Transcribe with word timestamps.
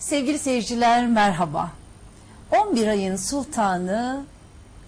Sevgili 0.00 0.38
seyirciler 0.38 1.06
merhaba. 1.06 1.70
11 2.50 2.86
ayın 2.86 3.16
sultanı 3.16 4.24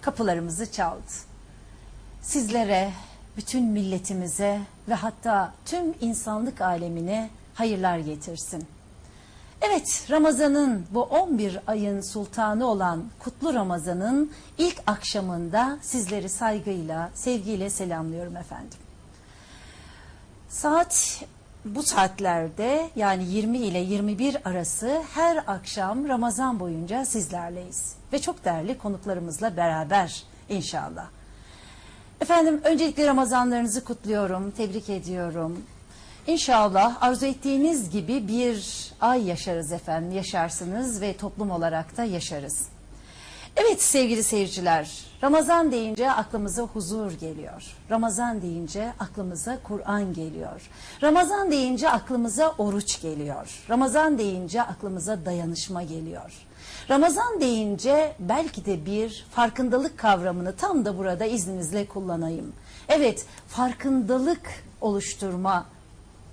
kapılarımızı 0.01 0.71
çaldı. 0.71 1.11
Sizlere, 2.21 2.91
bütün 3.37 3.63
milletimize 3.63 4.61
ve 4.89 4.93
hatta 4.93 5.53
tüm 5.65 5.93
insanlık 6.01 6.61
alemine 6.61 7.29
hayırlar 7.53 7.97
getirsin. 7.97 8.65
Evet, 9.61 10.07
Ramazan'ın 10.09 10.85
bu 10.91 11.03
11 11.03 11.59
ayın 11.67 12.01
sultanı 12.01 12.67
olan 12.67 13.03
Kutlu 13.19 13.53
Ramazan'ın 13.53 14.31
ilk 14.57 14.81
akşamında 14.87 15.77
sizleri 15.81 16.29
saygıyla, 16.29 17.09
sevgiyle 17.13 17.69
selamlıyorum 17.69 18.37
efendim. 18.37 18.79
Saat 20.49 21.23
bu 21.65 21.83
saatlerde 21.83 22.89
yani 22.95 23.23
20 23.25 23.57
ile 23.57 23.79
21 23.79 24.49
arası 24.49 25.01
her 25.13 25.43
akşam 25.47 26.07
Ramazan 26.07 26.59
boyunca 26.59 27.05
sizlerleyiz. 27.05 27.95
Ve 28.13 28.19
çok 28.19 28.45
değerli 28.45 28.77
konuklarımızla 28.77 29.57
beraber 29.57 30.23
inşallah. 30.49 31.07
Efendim 32.21 32.61
öncelikle 32.63 33.07
Ramazanlarınızı 33.07 33.83
kutluyorum, 33.83 34.51
tebrik 34.51 34.89
ediyorum. 34.89 35.63
İnşallah 36.27 37.03
arzu 37.03 37.25
ettiğiniz 37.25 37.89
gibi 37.89 38.27
bir 38.27 38.91
ay 39.01 39.27
yaşarız 39.27 39.71
efendim, 39.71 40.11
yaşarsınız 40.11 41.01
ve 41.01 41.17
toplum 41.17 41.51
olarak 41.51 41.97
da 41.97 42.03
yaşarız. 42.03 42.72
Evet 43.57 43.81
sevgili 43.81 44.23
seyirciler, 44.23 45.05
Ramazan 45.23 45.71
deyince 45.71 46.11
aklımıza 46.11 46.63
huzur 46.63 47.11
geliyor. 47.11 47.63
Ramazan 47.91 48.41
deyince 48.41 48.93
aklımıza 48.99 49.59
Kur'an 49.63 50.13
geliyor. 50.13 50.69
Ramazan 51.03 51.51
deyince 51.51 51.89
aklımıza 51.89 52.49
oruç 52.57 53.01
geliyor. 53.01 53.63
Ramazan 53.69 54.17
deyince 54.17 54.61
aklımıza 54.61 55.25
dayanışma 55.25 55.83
geliyor. 55.83 56.31
Ramazan 56.89 57.41
deyince 57.41 58.15
belki 58.19 58.65
de 58.65 58.85
bir 58.85 59.25
farkındalık 59.31 59.97
kavramını 59.97 60.55
tam 60.55 60.85
da 60.85 60.97
burada 60.97 61.25
izninizle 61.25 61.85
kullanayım. 61.85 62.53
Evet, 62.89 63.25
farkındalık 63.47 64.63
oluşturma 64.81 65.65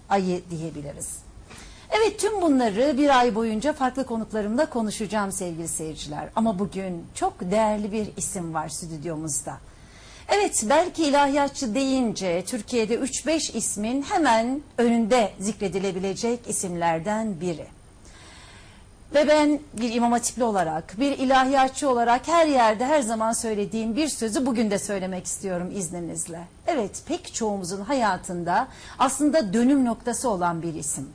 ayı 0.08 0.42
diyebiliriz. 0.50 1.29
Evet 1.92 2.20
tüm 2.20 2.42
bunları 2.42 2.98
bir 2.98 3.18
ay 3.18 3.34
boyunca 3.34 3.72
farklı 3.72 4.06
konuklarımla 4.06 4.66
konuşacağım 4.66 5.32
sevgili 5.32 5.68
seyirciler. 5.68 6.28
Ama 6.36 6.58
bugün 6.58 7.06
çok 7.14 7.34
değerli 7.40 7.92
bir 7.92 8.08
isim 8.16 8.54
var 8.54 8.68
stüdyomuzda. 8.68 9.58
Evet 10.28 10.64
belki 10.68 11.04
ilahiyatçı 11.04 11.74
deyince 11.74 12.44
Türkiye'de 12.46 12.94
3-5 12.94 13.56
ismin 13.56 14.02
hemen 14.02 14.62
önünde 14.78 15.32
zikredilebilecek 15.40 16.40
isimlerden 16.48 17.40
biri. 17.40 17.66
Ve 19.14 19.28
ben 19.28 19.60
bir 19.72 19.94
imam 19.94 20.12
hatipli 20.12 20.44
olarak, 20.44 21.00
bir 21.00 21.18
ilahiyatçı 21.18 21.90
olarak 21.90 22.28
her 22.28 22.46
yerde 22.46 22.86
her 22.86 23.00
zaman 23.00 23.32
söylediğim 23.32 23.96
bir 23.96 24.08
sözü 24.08 24.46
bugün 24.46 24.70
de 24.70 24.78
söylemek 24.78 25.26
istiyorum 25.26 25.70
izninizle. 25.74 26.40
Evet 26.66 27.02
pek 27.06 27.34
çoğumuzun 27.34 27.80
hayatında 27.80 28.68
aslında 28.98 29.52
dönüm 29.52 29.84
noktası 29.84 30.28
olan 30.28 30.62
bir 30.62 30.74
isim 30.74 31.08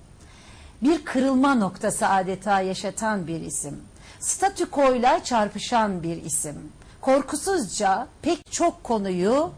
bir 0.81 1.05
kırılma 1.05 1.55
noktası 1.55 2.07
adeta 2.07 2.61
yaşatan 2.61 3.27
bir 3.27 3.41
isim. 3.41 3.81
Statükoyla 4.19 5.23
çarpışan 5.23 6.03
bir 6.03 6.23
isim. 6.23 6.71
Korkusuzca 7.01 8.07
pek 8.21 8.51
çok 8.51 8.83
konuyu 8.83 9.51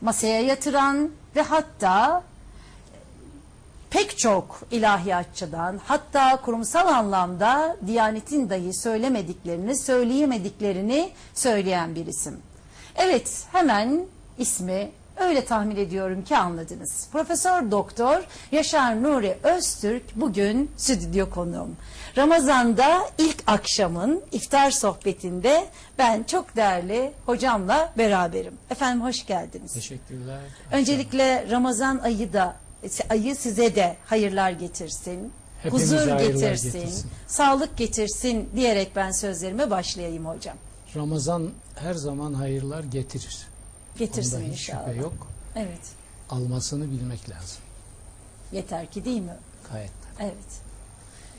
masaya 0.00 0.40
yatıran 0.40 1.10
ve 1.36 1.42
hatta 1.42 2.22
pek 3.90 4.18
çok 4.18 4.60
ilahiyatçıdan 4.70 5.80
hatta 5.84 6.36
kurumsal 6.36 6.88
anlamda 6.88 7.76
Diyanet'in 7.86 8.50
dahi 8.50 8.74
söylemediklerini, 8.74 9.76
söyleyemediklerini 9.76 11.12
söyleyen 11.34 11.94
bir 11.94 12.06
isim. 12.06 12.40
Evet 12.96 13.46
hemen 13.52 14.06
ismi 14.38 14.90
öyle 15.16 15.44
tahmin 15.44 15.76
ediyorum 15.76 16.24
ki 16.24 16.36
anladınız. 16.36 17.08
Profesör 17.12 17.70
Doktor 17.70 18.22
Yaşar 18.52 19.02
Nuri 19.02 19.38
Öztürk 19.42 20.02
bugün 20.16 20.70
stüdyo 20.76 21.30
konuğum. 21.30 21.76
Ramazan'da 22.16 23.08
ilk 23.18 23.42
akşamın 23.46 24.22
iftar 24.32 24.70
sohbetinde 24.70 25.66
ben 25.98 26.22
çok 26.22 26.56
değerli 26.56 27.12
hocamla 27.26 27.92
beraberim. 27.98 28.54
Efendim 28.70 29.04
hoş 29.04 29.26
geldiniz. 29.26 29.72
Teşekkürler. 29.72 30.40
Öncelikle 30.72 31.50
Ramazan 31.50 31.98
ayı 31.98 32.32
da 32.32 32.56
ayı 33.10 33.36
size 33.36 33.74
de 33.76 33.96
hayırlar 34.06 34.50
getirsin. 34.50 35.32
Hepimize 35.62 35.96
huzur 35.96 36.18
getirsin, 36.18 36.72
getirsin. 36.72 37.10
sağlık 37.26 37.76
getirsin 37.76 38.48
diyerek 38.56 38.96
ben 38.96 39.10
sözlerime 39.10 39.70
başlayayım 39.70 40.26
hocam. 40.26 40.56
Ramazan 40.96 41.50
her 41.76 41.94
zaman 41.94 42.34
hayırlar 42.34 42.84
getirir. 42.84 43.46
Getirsin 43.98 44.36
Onda 44.36 44.44
hiç 44.46 44.52
inşallah. 44.52 44.86
şüphe 44.86 45.00
yok. 45.00 45.26
Evet. 45.56 45.92
Almasını 46.30 46.90
bilmek 46.90 47.30
lazım. 47.30 47.58
Yeter 48.52 48.90
ki 48.90 49.04
değil 49.04 49.20
mi? 49.20 49.36
Gayet. 49.72 49.90
Evet. 50.20 50.60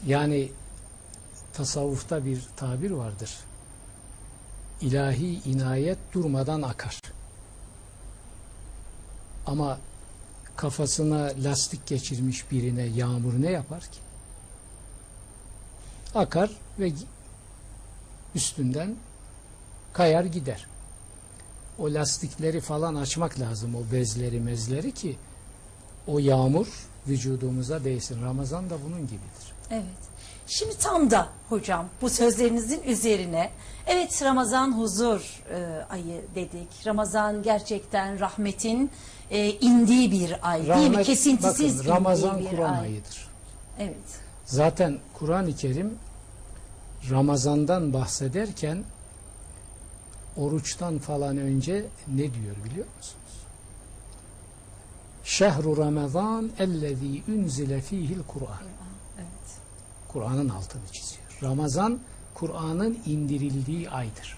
Yani 0.05 0.51
tasavvufta 1.53 2.25
bir 2.25 2.47
tabir 2.55 2.91
vardır. 2.91 3.35
İlahi 4.81 5.49
inayet 5.49 5.97
durmadan 6.13 6.61
akar. 6.61 7.01
Ama 9.45 9.77
kafasına 10.55 11.31
lastik 11.43 11.87
geçirmiş 11.87 12.51
birine 12.51 12.81
yağmur 12.83 13.33
ne 13.41 13.51
yapar 13.51 13.81
ki? 13.81 13.99
Akar 16.15 16.49
ve 16.79 16.91
üstünden 18.35 18.95
kayar 19.93 20.23
gider. 20.25 20.67
O 21.79 21.93
lastikleri 21.93 22.61
falan 22.61 22.95
açmak 22.95 23.39
lazım, 23.39 23.75
o 23.75 23.91
bezleri 23.91 24.39
mezleri 24.39 24.91
ki 24.91 25.17
o 26.07 26.19
yağmur 26.19 26.67
vücudumuza 27.07 27.83
değsin. 27.83 28.21
Ramazan 28.25 28.69
da 28.69 28.75
bunun 28.85 29.01
gibidir. 29.01 29.53
Evet. 29.71 29.83
Şimdi 30.47 30.77
tam 30.77 31.11
da 31.11 31.27
hocam 31.49 31.85
bu 32.01 32.09
sözlerinizin 32.09 32.83
üzerine 32.83 33.51
evet 33.87 34.23
Ramazan 34.23 34.77
huzur 34.77 35.43
e, 35.51 35.85
ayı 35.89 36.21
dedik. 36.35 36.67
Ramazan 36.85 37.43
gerçekten 37.43 38.19
rahmetin 38.19 38.91
e, 39.31 39.49
indiği 39.49 40.11
bir 40.11 40.49
ay 40.49 40.67
değil 40.67 40.89
mi? 40.89 40.95
Rahmet- 40.95 41.03
Kesintisiz 41.03 41.79
bakın, 41.79 41.89
Ramazan 41.89 42.43
Kur'an 42.43 42.73
ay. 42.73 42.79
ayıdır. 42.79 43.27
Evet. 43.79 43.95
Zaten 44.45 44.97
Kur'an-ı 45.13 45.55
Kerim 45.55 45.93
Ramazan'dan 47.09 47.93
bahsederken 47.93 48.83
oruçtan 50.37 50.99
falan 50.99 51.37
önce 51.37 51.85
ne 52.07 52.17
diyor 52.17 52.55
biliyor 52.65 52.87
musunuz? 52.97 53.15
Şehru 55.23 55.77
Ramazan 55.77 56.51
ellezî 56.59 57.21
unzile 57.27 57.81
fîhil 57.81 58.19
Kur'an. 58.27 58.63
Evet. 59.17 59.57
Kur'an'ın 60.07 60.49
altını 60.49 60.81
çiziyor. 60.91 61.23
Ramazan 61.43 61.99
Kur'an'ın 62.33 62.99
indirildiği 63.05 63.89
aydır. 63.89 64.37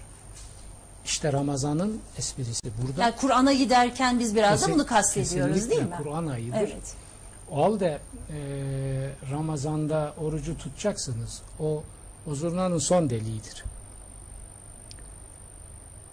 İşte 1.04 1.32
Ramazan'ın 1.32 2.00
esprisi 2.18 2.70
burada. 2.82 3.02
Yani 3.02 3.14
Kur'an'a 3.16 3.52
giderken 3.52 4.18
biz 4.18 4.36
biraz 4.36 4.62
da 4.62 4.66
Kesin- 4.66 4.74
bunu 4.74 4.86
kastediyoruz 4.86 5.70
değil 5.70 5.82
mi? 5.82 5.96
Kur'an 6.02 6.26
ayıdır. 6.26 6.56
Evet. 6.58 6.94
O 7.50 7.64
halde 7.64 7.98
e, 8.30 8.38
Ramazan'da 9.30 10.14
orucu 10.20 10.58
tutacaksınız. 10.58 11.42
O 11.60 11.82
o 12.30 12.34
zurnanın 12.34 12.78
son 12.78 13.10
deliğidir. 13.10 13.64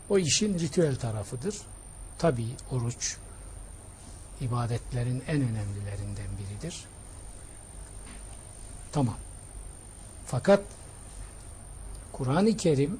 O 0.09 0.17
işin 0.17 0.59
ritüel 0.59 0.95
tarafıdır. 0.95 1.55
Tabi 2.17 2.45
oruç 2.71 3.17
ibadetlerin 4.41 5.23
en 5.27 5.41
önemlilerinden 5.41 6.27
biridir. 6.39 6.85
Tamam. 8.91 9.15
Fakat 10.25 10.63
Kur'an-ı 12.11 12.57
Kerim 12.57 12.99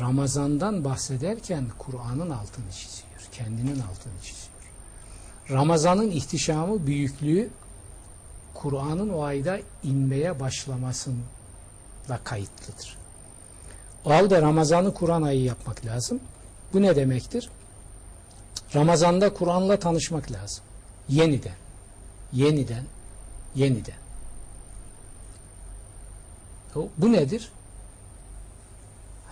Ramazan'dan 0.00 0.84
bahsederken 0.84 1.66
Kur'an'ın 1.78 2.30
altını 2.30 2.70
çiziyor. 2.70 3.06
Kendinin 3.32 3.80
altını 3.80 4.20
çiziyor. 4.22 4.56
Ramazan'ın 5.50 6.10
ihtişamı, 6.10 6.86
büyüklüğü 6.86 7.50
Kur'an'ın 8.54 9.08
o 9.08 9.22
ayda 9.22 9.60
inmeye 9.82 10.40
başlamasıyla 10.40 11.16
kayıtlıdır. 12.24 12.96
O 14.06 14.10
halde 14.10 14.42
Ramazan'ı 14.42 14.94
Kur'an 14.94 15.22
ayı 15.22 15.42
yapmak 15.42 15.86
lazım. 15.86 16.20
Bu 16.72 16.82
ne 16.82 16.96
demektir? 16.96 17.50
Ramazan'da 18.74 19.34
Kur'an'la 19.34 19.78
tanışmak 19.78 20.32
lazım. 20.32 20.64
Yeniden. 21.08 21.54
Yeniden. 22.32 22.84
Yeniden. 23.54 23.94
Bu 26.74 27.12
nedir? 27.12 27.52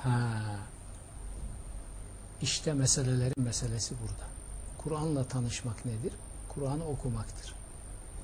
Ha. 0.03 0.31
İşte 2.43 2.73
meselelerin 2.73 3.44
meselesi 3.44 3.94
burada. 4.03 4.25
Kur'an'la 4.79 5.25
tanışmak 5.25 5.85
nedir? 5.85 6.12
Kur'an'ı 6.49 6.88
okumaktır. 6.88 7.55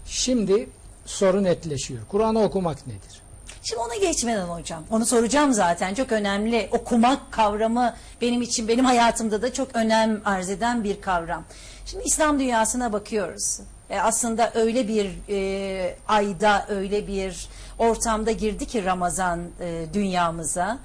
Şimdi 0.06 0.70
soru 1.06 1.42
netleşiyor. 1.42 2.02
Kur'an'ı 2.08 2.42
okumak 2.42 2.86
nedir? 2.86 3.22
Şimdi 3.62 3.82
ona 3.82 3.96
geçmeden 3.96 4.46
hocam, 4.46 4.84
onu 4.90 5.06
soracağım 5.06 5.52
zaten 5.52 5.94
çok 5.94 6.12
önemli. 6.12 6.68
Okumak 6.72 7.32
kavramı 7.32 7.94
benim 8.20 8.42
için, 8.42 8.68
benim 8.68 8.84
hayatımda 8.84 9.42
da 9.42 9.52
çok 9.52 9.76
önem 9.76 10.20
arz 10.24 10.50
eden 10.50 10.84
bir 10.84 11.00
kavram. 11.00 11.44
Şimdi 11.86 12.04
İslam 12.04 12.40
dünyasına 12.40 12.92
bakıyoruz. 12.92 13.60
E, 13.90 14.00
aslında 14.00 14.52
öyle 14.54 14.88
bir 14.88 15.10
e, 15.28 15.96
ayda, 16.08 16.66
öyle 16.68 17.06
bir 17.06 17.48
ortamda 17.78 18.30
girdi 18.30 18.66
ki 18.66 18.84
Ramazan 18.84 19.40
e, 19.60 19.86
dünyamıza. 19.94 20.78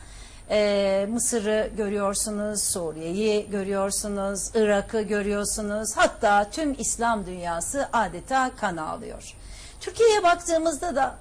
E, 0.50 1.08
Mısır'ı 1.10 1.70
görüyorsunuz, 1.78 2.64
Suriye'yi 2.64 3.50
görüyorsunuz, 3.52 4.52
Irak'ı 4.56 5.02
görüyorsunuz. 5.02 5.90
Hatta 5.96 6.50
tüm 6.52 6.76
İslam 6.80 7.26
dünyası 7.26 7.90
adeta 7.94 8.52
kan 8.62 8.78
ağlıyor. 8.78 9.36
Türkiye'ye 9.82 10.24
baktığımızda 10.24 10.96
da 10.96 11.16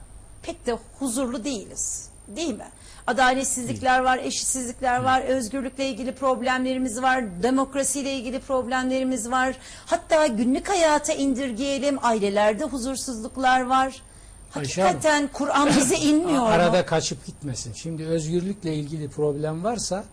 pek 0.46 0.67
de 0.67 0.79
huzurlu 0.99 1.44
değiliz. 1.44 2.08
Değil 2.29 2.55
mi? 2.55 2.69
Adaletsizlikler 3.06 4.00
var, 4.00 4.19
eşitsizlikler 4.19 5.02
var, 5.02 5.20
özgürlükle 5.20 5.88
ilgili 5.88 6.14
problemlerimiz 6.14 7.02
var, 7.02 7.43
demokrasiyle 7.43 8.12
ilgili 8.14 8.41
problemlerimiz 8.41 9.31
var. 9.31 9.56
Hatta 9.87 10.26
günlük 10.26 10.69
hayata 10.69 11.12
indirgeyelim, 11.12 11.99
ailelerde 12.02 12.64
huzursuzluklar 12.64 13.61
var. 13.61 14.02
Hakikaten 14.50 15.29
Kur'an 15.32 15.69
bize 15.76 15.96
inmiyor 16.08 16.43
mu? 16.43 16.47
Arada 16.47 16.87
kaçıp 16.87 17.26
gitmesin. 17.26 17.73
Şimdi 17.73 18.05
özgürlükle 18.05 18.75
ilgili 18.75 19.08
problem 19.08 19.64
varsa 19.64 20.05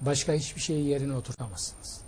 başka 0.00 0.32
hiçbir 0.32 0.60
şeyi 0.60 0.86
yerine 0.86 1.12
oturtamazsınız. 1.12 2.00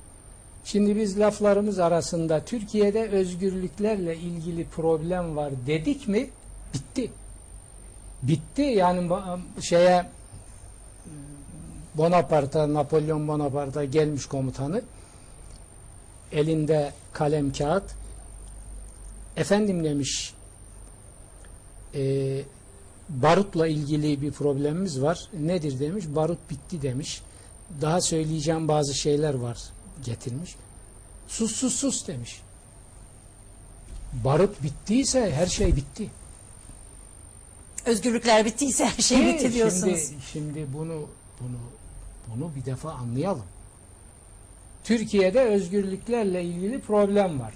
Şimdi 0.65 0.97
biz 0.97 1.19
laflarımız 1.19 1.79
arasında 1.79 2.45
Türkiye'de 2.45 3.09
özgürlüklerle 3.09 4.17
ilgili 4.17 4.65
problem 4.65 5.37
var 5.37 5.53
dedik 5.67 6.09
mi 6.09 6.31
bitti. 6.75 7.11
Bitti 8.23 8.63
yani 8.63 9.11
şeye 9.61 10.07
Bonaparte, 11.95 12.75
Napolyon 12.75 13.29
Bonaparte 13.29 13.87
gelmiş 13.87 14.27
komutanı 14.27 14.83
elinde 16.33 16.93
kalem 17.13 17.53
kağıt 17.53 17.85
efendim 19.37 19.85
demiş 19.85 20.35
e, 21.95 22.43
barutla 23.09 23.67
ilgili 23.67 24.23
bir 24.23 24.33
problemimiz 24.33 25.03
var. 25.03 25.29
Nedir 25.41 25.81
demiş? 25.81 26.05
Barut 26.09 26.51
bitti 26.51 26.83
demiş. 26.83 27.23
Daha 27.81 28.01
söyleyeceğim 28.01 28.69
bazı 28.69 28.95
şeyler 28.95 29.35
var 29.35 29.59
getirmiş. 30.05 30.57
Sus 31.29 31.57
sus 31.57 31.75
sus 31.75 32.07
demiş. 32.09 32.41
Barut 34.25 34.63
bittiyse 34.63 35.33
her 35.33 35.47
şey 35.47 35.77
bitti. 35.77 36.11
Özgürlükler 37.87 38.45
bittiyse 38.45 38.85
her 38.87 39.03
şey 39.03 39.19
bitti 39.27 39.41
Şimdi- 39.43 39.55
diyorsunuz. 39.55 40.01
Şimdi, 40.09 40.23
şimdi 40.33 40.67
bunu 40.75 41.07
bunu 41.41 41.59
bunu 42.35 42.51
bir 42.57 42.65
defa 42.65 42.91
anlayalım. 42.93 43.45
Türkiye'de 44.85 45.41
özgürlüklerle 45.41 46.45
ilgili 46.45 46.81
problem 46.81 47.41
var. 47.41 47.55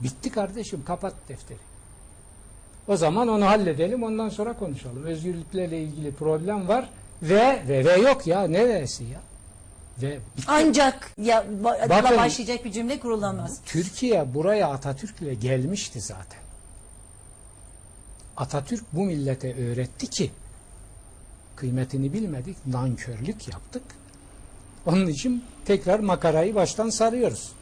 Bitti 0.00 0.30
kardeşim 0.30 0.84
kapat 0.84 1.14
defteri. 1.28 1.58
O 2.88 2.96
zaman 2.96 3.28
onu 3.28 3.46
halledelim 3.46 4.02
ondan 4.02 4.28
sonra 4.28 4.52
konuşalım. 4.52 5.04
Özgürlüklerle 5.04 5.82
ilgili 5.82 6.12
problem 6.14 6.68
var 6.68 6.90
ve 7.22 7.62
ve 7.68 7.84
ve 7.84 7.92
yok 7.96 8.26
ya 8.26 8.42
ne 8.46 8.68
ve'si 8.68 9.04
ya. 9.04 9.20
Ve 10.02 10.18
bitti. 10.36 10.44
Ancak 10.48 11.10
ya 11.22 11.44
ba- 11.62 11.88
Bakın- 11.88 12.16
başlayacak 12.18 12.64
bir 12.64 12.72
cümle 12.72 13.00
kurulamaz. 13.00 13.60
Türkiye 13.66 14.34
buraya 14.34 14.68
Atatürk'le 14.68 15.40
gelmişti 15.40 16.00
zaten. 16.00 16.38
Atatürk 18.40 18.84
bu 18.92 19.04
millete 19.04 19.54
öğretti 19.54 20.06
ki 20.06 20.30
kıymetini 21.56 22.12
bilmedik, 22.12 22.56
nankörlük 22.66 23.48
yaptık. 23.48 23.82
Onun 24.86 25.06
için 25.06 25.44
tekrar 25.64 25.98
makarayı 26.00 26.54
baştan 26.54 26.90
sarıyoruz. 26.90 27.52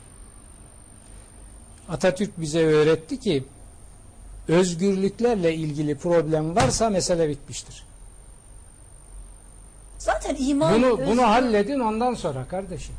Atatürk 1.88 2.40
bize 2.40 2.64
öğretti 2.66 3.20
ki 3.20 3.44
özgürlüklerle 4.48 5.54
ilgili 5.54 5.98
problem 5.98 6.56
varsa 6.56 6.90
mesele 6.90 7.28
bitmiştir. 7.28 7.84
Zaten 9.98 10.36
iman 10.38 10.74
Bunu 10.74 10.86
özgür- 10.86 11.06
bunu 11.06 11.22
halledin 11.22 11.80
ondan 11.80 12.14
sonra 12.14 12.44
kardeşim. 12.48 12.94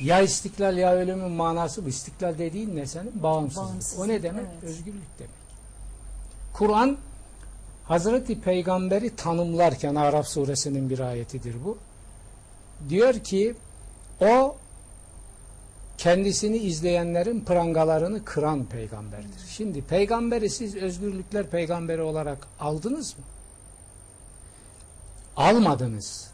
Ya 0.00 0.20
istiklal 0.20 0.78
ya 0.78 0.94
ölümün 0.94 1.30
manası 1.30 1.84
bu. 1.84 1.88
İstiklal 1.88 2.38
dediğin 2.38 2.76
ne 2.76 2.86
senin? 2.86 3.22
Bağımsızlık. 3.22 3.64
Bağımsızlık, 3.68 4.00
o 4.04 4.08
ne 4.08 4.22
demek? 4.22 4.44
evet. 4.52 4.64
Özgürlük 4.64 5.18
demek. 5.18 5.39
Kur'an 6.52 6.96
Hazreti 7.84 8.40
Peygamberi 8.40 9.16
tanımlarken 9.16 9.94
Araf 9.94 10.28
suresinin 10.28 10.90
bir 10.90 10.98
ayetidir 10.98 11.54
bu. 11.64 11.78
Diyor 12.88 13.14
ki 13.14 13.54
o 14.20 14.56
kendisini 15.98 16.56
izleyenlerin 16.56 17.40
prangalarını 17.40 18.24
kıran 18.24 18.64
peygamberdir. 18.64 19.40
Şimdi 19.48 19.82
peygamberi 19.82 20.50
siz 20.50 20.76
özgürlükler 20.76 21.46
peygamberi 21.46 22.02
olarak 22.02 22.46
aldınız 22.60 23.18
mı? 23.18 23.24
Almadınız. 25.36 26.30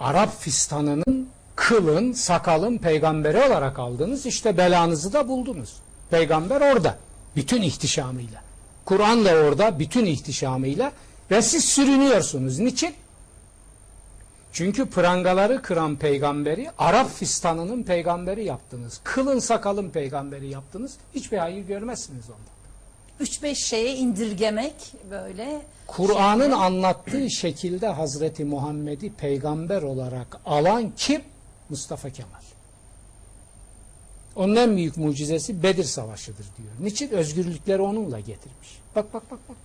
Arap 0.00 0.40
fistanının 0.40 1.28
kılın, 1.56 2.12
sakalın 2.12 2.78
peygamberi 2.78 3.42
olarak 3.42 3.78
aldınız. 3.78 4.26
İşte 4.26 4.56
belanızı 4.56 5.12
da 5.12 5.28
buldunuz. 5.28 5.76
Peygamber 6.10 6.74
orada. 6.74 6.98
Bütün 7.36 7.62
ihtişamıyla. 7.62 8.51
Kur'an'la 8.84 9.34
orada 9.34 9.78
bütün 9.78 10.06
ihtişamıyla 10.06 10.92
ve 11.30 11.42
siz 11.42 11.64
sürünüyorsunuz. 11.64 12.58
Niçin? 12.58 12.94
Çünkü 14.52 14.90
prangaları 14.90 15.62
kıran 15.62 15.96
peygamberi 15.96 16.70
Arap 16.78 17.10
fistanının 17.10 17.82
peygamberi 17.82 18.44
yaptınız. 18.44 19.00
Kılın 19.04 19.38
sakalın 19.38 19.90
peygamberi 19.90 20.48
yaptınız. 20.48 20.96
Hiçbir 21.14 21.38
hayır 21.38 21.66
görmezsiniz 21.66 22.24
ondan. 22.24 22.52
3-5 23.28 23.54
şeye 23.54 23.96
indirgemek 23.96 24.74
böyle 25.10 25.62
Kur'an'ın 25.86 26.50
anlattığı 26.50 27.30
şekilde 27.30 27.86
Hazreti 27.86 28.44
Muhammed'i 28.44 29.12
peygamber 29.12 29.82
olarak 29.82 30.40
alan 30.46 30.92
kim? 30.96 31.22
Mustafa 31.68 32.10
Kemal. 32.10 32.42
Onun 34.36 34.56
en 34.56 34.76
büyük 34.76 34.96
mucizesi 34.96 35.62
Bedir 35.62 35.84
Savaşı'dır 35.84 36.46
diyor. 36.58 36.70
Niçin? 36.80 37.10
Özgürlükleri 37.10 37.82
onunla 37.82 38.20
getirmiş. 38.20 38.78
Bak 38.96 39.14
bak 39.14 39.30
bak 39.30 39.38
bak. 39.48 39.56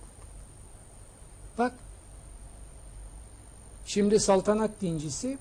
Bak. 1.58 1.72
Şimdi 3.86 4.20
saltanat 4.20 4.70
dincisi 4.80 5.38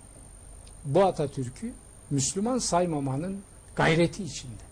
bu 0.86 1.03
Atatürk'ü 1.05 1.74
Müslüman 2.10 2.57
saymamanın 2.57 3.39
gayreti 3.75 4.24
içinde. 4.24 4.67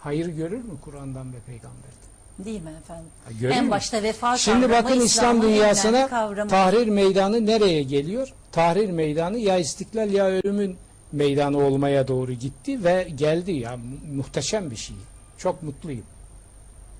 Hayır 0.00 0.26
görür 0.26 0.64
mü 0.64 0.72
Kur'an'dan 0.84 1.32
ve 1.32 1.36
peygamberden? 1.46 2.02
değil 2.38 2.62
mi 2.62 2.70
efendim? 2.82 3.10
Ha, 3.24 3.30
görür 3.40 3.54
en 3.54 3.64
mü? 3.64 3.70
başta 3.70 4.02
vefa 4.02 4.36
Şimdi 4.36 4.66
kavramı, 4.66 4.84
bakın 4.84 5.00
İslam 5.00 5.36
önemli 5.36 5.54
dünyasına 5.54 6.08
kavramı. 6.08 6.50
tahrir 6.50 6.88
meydanı 6.88 7.46
nereye 7.46 7.82
geliyor? 7.82 8.34
Tahrir 8.52 8.90
meydanı 8.90 9.38
ya 9.38 9.58
istiklal 9.58 10.10
ya 10.12 10.26
ölümün 10.26 10.76
meydanı 11.12 11.58
olmaya 11.58 12.08
doğru 12.08 12.32
gitti 12.32 12.84
ve 12.84 13.08
geldi 13.14 13.52
ya 13.52 13.76
mu- 13.76 14.14
muhteşem 14.14 14.70
bir 14.70 14.76
şey. 14.76 14.96
Çok 15.38 15.62
mutluyum. 15.62 16.04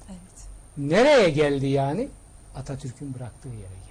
Evet. 0.08 0.46
Nereye 0.76 1.30
geldi 1.30 1.66
yani? 1.66 2.08
Atatürk'ün 2.56 3.14
bıraktığı 3.14 3.48
yere 3.48 3.56
geldi. 3.58 3.82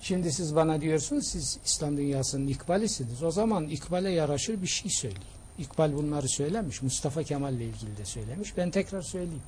Şimdi 0.00 0.32
siz 0.32 0.56
bana 0.56 0.80
diyorsunuz 0.80 1.26
siz 1.28 1.58
İslam 1.64 1.96
dünyasının 1.96 2.46
ikbalisiniz. 2.48 3.22
O 3.22 3.30
zaman 3.30 3.68
ikbale 3.68 4.10
yaraşır 4.10 4.62
bir 4.62 4.66
şey 4.66 4.90
söyleyin. 4.90 5.24
İkbal 5.58 5.92
bunları 5.94 6.28
söylemiş. 6.28 6.82
Mustafa 6.82 7.22
Kemal 7.22 7.54
ile 7.54 7.64
ilgili 7.64 7.96
de 7.96 8.04
söylemiş. 8.04 8.56
Ben 8.56 8.70
tekrar 8.70 9.02
söyleyeyim. 9.02 9.42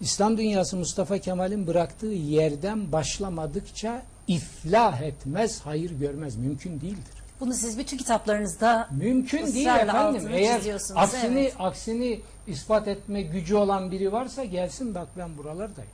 İslam 0.00 0.38
dünyası 0.38 0.76
Mustafa 0.76 1.18
Kemal'in 1.18 1.66
bıraktığı 1.66 2.06
yerden 2.06 2.92
başlamadıkça 2.92 4.02
iflah 4.28 5.00
etmez, 5.02 5.60
hayır 5.60 5.90
görmez. 5.90 6.36
Mümkün 6.36 6.80
değildir. 6.80 7.13
Bunu 7.40 7.54
siz 7.54 7.78
bütün 7.78 7.96
kitaplarınızda 7.98 8.88
Mümkün 8.90 9.54
değil 9.54 9.66
efendim. 9.66 10.28
Eğer 10.32 10.80
aksini 10.94 11.40
evet. 11.40 11.54
aksini 11.58 12.20
ispat 12.46 12.88
etme 12.88 13.22
gücü 13.22 13.54
olan 13.54 13.90
biri 13.90 14.12
varsa 14.12 14.44
gelsin 14.44 14.94
bak 14.94 15.08
ben 15.18 15.38
buralardayım. 15.38 15.90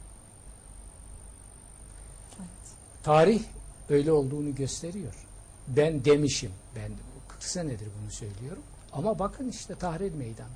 Tarih 3.02 3.42
öyle 3.88 4.12
olduğunu 4.12 4.54
gösteriyor. 4.54 5.14
Ben 5.68 6.04
demişim. 6.04 6.52
Ben 6.76 6.92
40 7.28 7.42
senedir 7.42 7.88
bunu 8.02 8.10
söylüyorum. 8.10 8.62
Ama 8.92 9.18
bakın 9.18 9.48
işte 9.48 9.74
tahrir 9.74 10.12
meydanı. 10.14 10.48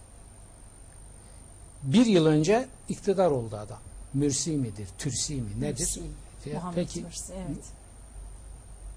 Bir 1.82 2.06
yıl 2.06 2.26
önce 2.26 2.68
iktidar 2.88 3.30
oldu 3.30 3.56
adam. 3.56 3.78
Mürsi 4.14 4.50
midir, 4.50 4.88
Türsi 4.98 5.34
mi 5.34 5.60
nedir? 5.60 5.80
Mürsi, 5.80 6.02
Peki 6.74 7.02
Mürsi, 7.02 7.32
evet. 7.32 7.64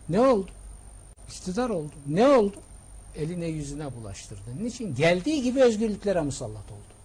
ne 0.10 0.22
oldu? 0.22 0.52
İktidar 1.30 1.70
oldu. 1.70 1.94
Ne 2.08 2.28
oldu? 2.28 2.56
Eline 3.16 3.46
yüzüne 3.46 3.96
bulaştırdı. 3.96 4.64
Niçin? 4.64 4.96
Geldiği 4.96 5.44
gibi 5.44 5.64
özgürlüklere 5.64 6.22
musallat 6.22 6.72
oldu. 6.72 6.98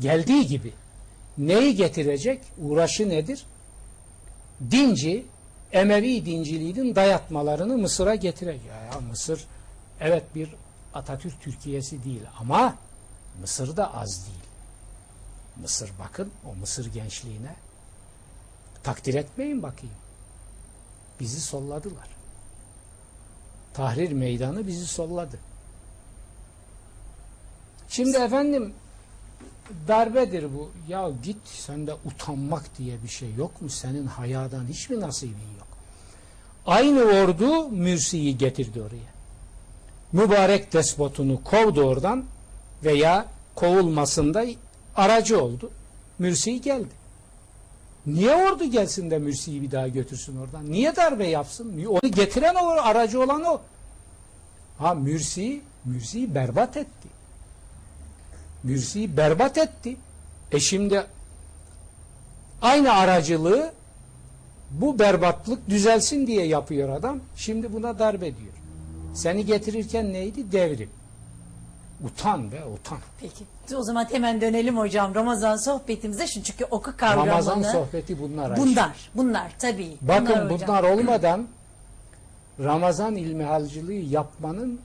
geldiği 0.00 0.46
gibi 0.46 0.72
neyi 1.38 1.76
getirecek? 1.76 2.40
Uğraşı 2.58 3.08
nedir? 3.08 3.46
Dinci, 4.70 5.26
Emevi 5.72 6.26
dinciliğinin 6.26 6.94
dayatmalarını 6.94 7.78
Mısır'a 7.78 8.14
getirecek. 8.14 8.66
Ya, 8.66 9.00
Mısır 9.00 9.44
evet 10.00 10.24
bir 10.34 10.54
Atatürk 10.94 11.40
Türkiye'si 11.42 12.04
değil 12.04 12.22
ama 12.40 12.74
Mısır 13.40 13.76
da 13.76 13.94
az 13.94 14.26
değil. 14.26 14.46
Mısır 15.62 15.90
bakın 15.98 16.30
o 16.50 16.54
Mısır 16.54 16.92
gençliğine 16.92 17.56
takdir 18.82 19.14
etmeyin 19.14 19.62
bakayım. 19.62 19.94
Bizi 21.20 21.40
solladılar. 21.40 22.08
Tahrir 23.74 24.12
meydanı 24.12 24.66
bizi 24.66 24.86
solladı. 24.86 25.38
Şimdi 27.88 28.16
efendim 28.16 28.74
darbedir 29.88 30.44
bu. 30.54 30.70
Ya 30.88 31.10
git 31.22 31.36
sende 31.44 31.94
utanmak 32.04 32.78
diye 32.78 33.02
bir 33.02 33.08
şey 33.08 33.34
yok 33.34 33.62
mu? 33.62 33.68
Senin 33.68 34.06
hayadan 34.06 34.66
hiçbir 34.66 35.00
nasibin 35.00 35.30
yok. 35.58 35.66
Aynı 36.66 37.02
ordu 37.02 37.68
Mürsi'yi 37.68 38.38
getirdi 38.38 38.82
oraya. 38.82 39.16
Mübarek 40.12 40.72
despotunu 40.72 41.44
kovdu 41.44 41.82
oradan 41.82 42.24
veya 42.84 43.26
kovulmasında 43.54 44.44
aracı 44.96 45.42
oldu. 45.42 45.70
Mürsi 46.18 46.60
geldi. 46.60 47.05
Niye 48.06 48.34
ordu 48.34 48.64
gelsin 48.64 49.10
de 49.10 49.18
Mürsi'yi 49.18 49.62
bir 49.62 49.70
daha 49.70 49.88
götürsün 49.88 50.36
oradan? 50.36 50.70
Niye 50.70 50.96
darbe 50.96 51.26
yapsın? 51.26 51.86
Onu 51.86 52.10
getiren 52.10 52.54
o, 52.54 52.68
aracı 52.68 53.22
olan 53.22 53.44
o. 53.44 53.60
Ha 54.78 54.94
Mürsi, 54.94 55.60
Mürsi'yi 55.84 56.34
berbat 56.34 56.76
etti. 56.76 57.08
Mürsi'yi 58.62 59.16
berbat 59.16 59.58
etti. 59.58 59.96
E 60.52 60.60
şimdi 60.60 61.06
aynı 62.62 62.92
aracılığı 62.92 63.72
bu 64.70 64.98
berbatlık 64.98 65.68
düzelsin 65.68 66.26
diye 66.26 66.46
yapıyor 66.46 66.88
adam. 66.88 67.20
Şimdi 67.36 67.72
buna 67.72 67.98
darbe 67.98 68.36
diyor. 68.36 68.52
Seni 69.14 69.46
getirirken 69.46 70.12
neydi? 70.12 70.52
Devrim. 70.52 70.90
Utan 72.04 72.52
be 72.52 72.64
utan. 72.74 72.98
Peki. 73.20 73.44
O 73.76 73.82
zaman 73.82 74.06
hemen 74.12 74.40
dönelim 74.40 74.78
hocam 74.78 75.14
Ramazan 75.14 75.56
sohbetimize. 75.56 76.26
Şimdi 76.26 76.46
çünkü 76.46 76.64
oku 76.64 76.96
kavramını. 76.96 77.26
Ramazan 77.30 77.62
sohbeti 77.62 78.20
bunlar. 78.20 78.50
Ayşe. 78.50 78.62
Bunlar. 78.62 79.10
Bunlar 79.14 79.52
tabii. 79.58 79.96
Bakın 80.00 80.26
bunlar 80.28 80.50
hocam. 80.50 80.68
bunlar 80.68 80.82
olmadan 80.84 81.46
Ramazan 82.64 83.16
ilmihalcılığı 83.16 83.92
yapmanın 83.92 84.80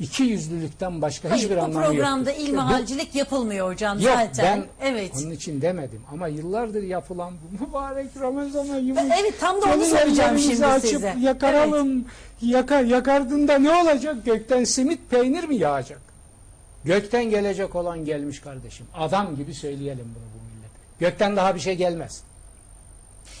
iki 0.00 0.22
yüzlülükten 0.22 1.02
başka 1.02 1.30
Hayır, 1.30 1.42
hiçbir 1.42 1.56
bu 1.56 1.60
anlamı 1.62 1.86
programda 1.86 2.30
yoktur. 2.30 2.46
ilmihalcilik 2.46 3.14
yapılmıyor 3.14 3.72
hocam 3.72 4.00
Yok 4.00 4.12
zaten. 4.14 4.64
ben 4.80 4.88
evet. 4.90 5.12
onun 5.22 5.30
için 5.30 5.60
demedim 5.60 6.02
ama 6.12 6.28
yıllardır 6.28 6.82
yapılan 6.82 7.32
bu 7.34 7.64
mübarek 7.64 8.10
Ramazan 8.20 8.68
ayımız. 8.68 9.02
Evet, 9.20 9.40
tam 9.40 9.62
da 9.62 9.66
onu 9.74 9.84
soracağım 9.84 10.38
şimdi 10.38 10.66
açıp 10.66 10.90
size. 10.90 11.14
Yakaralım. 11.20 12.04
Yaka, 12.42 12.80
yakardığında 12.80 13.58
ne 13.58 13.72
olacak? 13.72 14.16
Gökten 14.24 14.64
simit 14.64 15.10
peynir 15.10 15.44
mi 15.44 15.56
yağacak? 15.56 16.05
Gökten 16.86 17.24
gelecek 17.24 17.74
olan 17.74 18.04
gelmiş 18.04 18.40
kardeşim. 18.40 18.86
Adam 18.94 19.36
gibi 19.36 19.54
söyleyelim 19.54 20.04
bunu 20.14 20.24
bu 20.34 20.56
millet. 20.56 20.70
Gökten 21.00 21.36
daha 21.36 21.54
bir 21.54 21.60
şey 21.60 21.74
gelmez. 21.74 22.22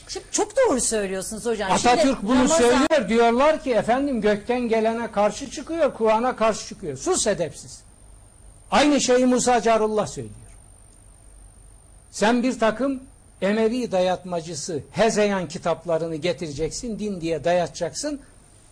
Şimdi 0.08 0.26
çok 0.30 0.52
doğru 0.56 0.80
söylüyorsunuz 0.80 1.46
hocam. 1.46 1.78
Şimdi 1.78 1.90
Atatürk 1.92 2.22
bunu 2.22 2.34
Ramazan- 2.34 2.56
söylüyor. 2.58 3.08
Diyorlar 3.08 3.62
ki 3.62 3.72
efendim 3.72 4.20
gökten 4.20 4.60
gelene 4.60 5.12
karşı 5.12 5.50
çıkıyor, 5.50 5.94
Kur'an'a 5.94 6.36
karşı 6.36 6.66
çıkıyor. 6.68 6.96
Sus 6.96 7.26
edepsiz. 7.26 7.80
Aynı 8.70 9.00
şeyi 9.00 9.26
Musa 9.26 9.60
Carullah 9.60 10.06
söylüyor. 10.06 10.34
Sen 12.10 12.42
bir 12.42 12.58
takım 12.58 13.00
Emevi 13.42 13.92
dayatmacısı 13.92 14.82
Hezeyan 14.90 15.48
kitaplarını 15.48 16.16
getireceksin, 16.16 16.98
din 16.98 17.20
diye 17.20 17.44
dayatacaksın 17.44 18.20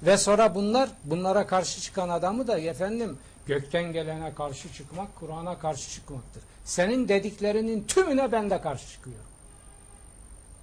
ve 0.02 0.16
sonra 0.16 0.54
bunlar 0.54 0.88
bunlara 1.04 1.46
karşı 1.46 1.80
çıkan 1.80 2.08
adamı 2.08 2.46
da 2.46 2.58
efendim 2.58 3.18
gökten 3.46 3.92
gelene 3.92 4.34
karşı 4.34 4.72
çıkmak, 4.72 5.16
Kur'an'a 5.16 5.58
karşı 5.58 5.90
çıkmaktır. 5.90 6.42
Senin 6.64 7.08
dediklerinin 7.08 7.84
tümüne 7.84 8.32
ben 8.32 8.50
de 8.50 8.60
karşı 8.60 8.88
çıkıyorum. 8.88 9.24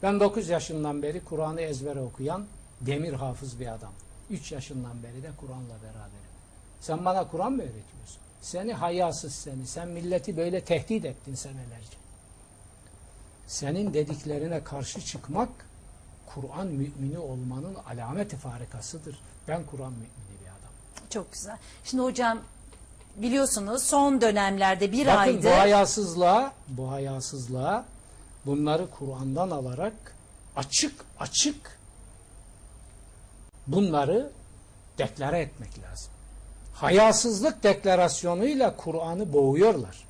Ben 0.04 0.20
9 0.20 0.50
yaşından 0.50 1.02
beri 1.02 1.24
Kur'an'ı 1.24 1.62
ezbere 1.62 2.00
okuyan 2.00 2.46
demir 2.82 3.14
hafız 3.14 3.60
bir 3.60 3.68
adam. 3.68 3.94
3 4.30 4.52
yaşından 4.52 5.04
beri 5.04 5.24
de 5.24 5.30
Kur'an'la 5.38 5.84
beraberim. 5.84 6.32
Sen 6.82 7.06
bana 7.06 7.28
Kur'an 7.28 7.52
mı 7.52 7.62
öğretiyorsun? 7.62 8.22
Seni 8.42 8.74
hayasız 8.74 9.36
seni. 9.36 9.68
Sen 9.68 9.88
milleti 9.88 10.38
böyle 10.38 10.62
tehdit 10.62 11.06
ettin 11.06 11.36
senelerce. 11.36 11.98
Senin 13.48 13.94
dediklerine 13.94 14.64
karşı 14.64 15.02
çıkmak 15.02 15.50
Kur'an 16.26 16.68
mümini 16.68 17.20
olmanın 17.20 17.76
alameti 17.76 18.38
farikasıdır. 18.38 19.22
Ben 19.48 19.66
Kur'an 19.66 19.92
mümini 19.92 20.40
bir 20.42 20.48
adam. 20.48 21.08
Çok 21.10 21.34
güzel. 21.34 21.58
Şimdi 21.84 22.04
hocam 22.04 22.40
biliyorsunuz 23.16 23.84
son 23.84 24.22
dönemlerde 24.22 24.92
bir 24.92 25.06
Bakın 25.06 25.18
aydır 25.18 25.44
bu 25.44 25.52
hayasızlığa, 25.52 26.54
bu 26.68 26.92
hayasızlığa 26.92 27.86
bunları 28.46 28.90
Kur'an'dan 28.90 29.50
alarak 29.52 30.16
açık 30.56 31.06
açık 31.20 31.80
bunları 33.68 34.32
deklare 34.98 35.40
etmek 35.40 35.80
lazım. 35.80 36.12
Hayasızlık 36.74 37.64
deklarasyonuyla 37.64 38.76
Kur'an'ı 38.78 39.34
boğuyorlar. 39.34 40.06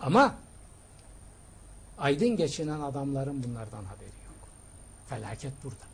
Ama 0.00 0.34
aydın 1.98 2.36
geçinen 2.36 2.80
adamların 2.80 3.44
bunlardan 3.44 3.84
haberi 3.84 4.04
yok. 4.04 4.48
Felaket 5.08 5.52
burada. 5.64 5.84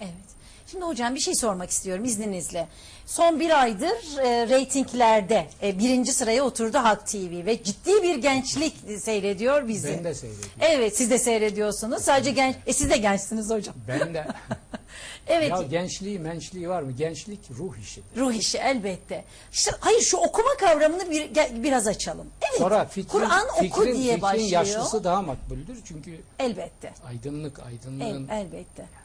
Evet. 0.00 0.41
Şimdi 0.72 0.84
hocam 0.84 1.14
bir 1.14 1.20
şey 1.20 1.34
sormak 1.34 1.70
istiyorum 1.70 2.04
izninizle. 2.04 2.68
Son 3.06 3.40
bir 3.40 3.62
aydır 3.62 4.18
e, 4.18 4.48
reytinglerde 4.48 5.46
e, 5.62 5.78
birinci 5.78 6.12
sıraya 6.12 6.44
oturdu 6.44 6.78
Halk 6.78 7.06
TV 7.06 7.46
ve 7.46 7.62
ciddi 7.62 8.02
bir 8.02 8.14
gençlik 8.14 8.74
seyrediyor 9.00 9.68
bizi. 9.68 9.88
Ben 9.88 10.04
de 10.04 10.14
seyrediyorum. 10.14 10.50
Evet 10.60 10.96
siz 10.96 11.10
de 11.10 11.18
seyrediyorsunuz. 11.18 12.02
Sadece 12.02 12.30
genç, 12.30 12.56
e, 12.66 12.72
siz 12.72 12.90
de 12.90 12.96
gençsiniz 12.96 13.50
hocam. 13.50 13.74
Ben 13.88 14.14
de 14.14 14.26
Evet. 15.26 15.50
ya 15.50 15.62
gençliği 15.62 16.18
mençliği 16.18 16.68
var 16.68 16.82
mı? 16.82 16.92
Gençlik 16.92 17.40
ruh 17.50 17.76
işidir. 17.78 18.06
Ruh 18.16 18.32
işi 18.32 18.58
elbette. 18.58 19.24
İşte 19.52 19.70
hayır 19.80 20.00
şu 20.00 20.16
okuma 20.16 20.56
kavramını 20.60 21.10
bir, 21.10 21.30
biraz 21.62 21.86
açalım. 21.86 22.26
Evet. 22.50 22.58
Sonra 22.58 22.84
fikrin, 22.84 23.08
Kur'an 23.08 23.48
oku 23.48 23.60
fikrin, 23.64 23.94
diye 23.94 24.14
fikrin 24.14 24.22
başlıyor. 24.22 24.50
yaşlısı 24.50 25.04
daha 25.04 25.22
makbuldür. 25.22 25.78
Çünkü 25.84 26.20
Elbette. 26.38 26.92
aydınlık, 27.06 27.58
El, 27.58 27.66
aydınlığın 27.66 28.28
elbette. 28.28 29.01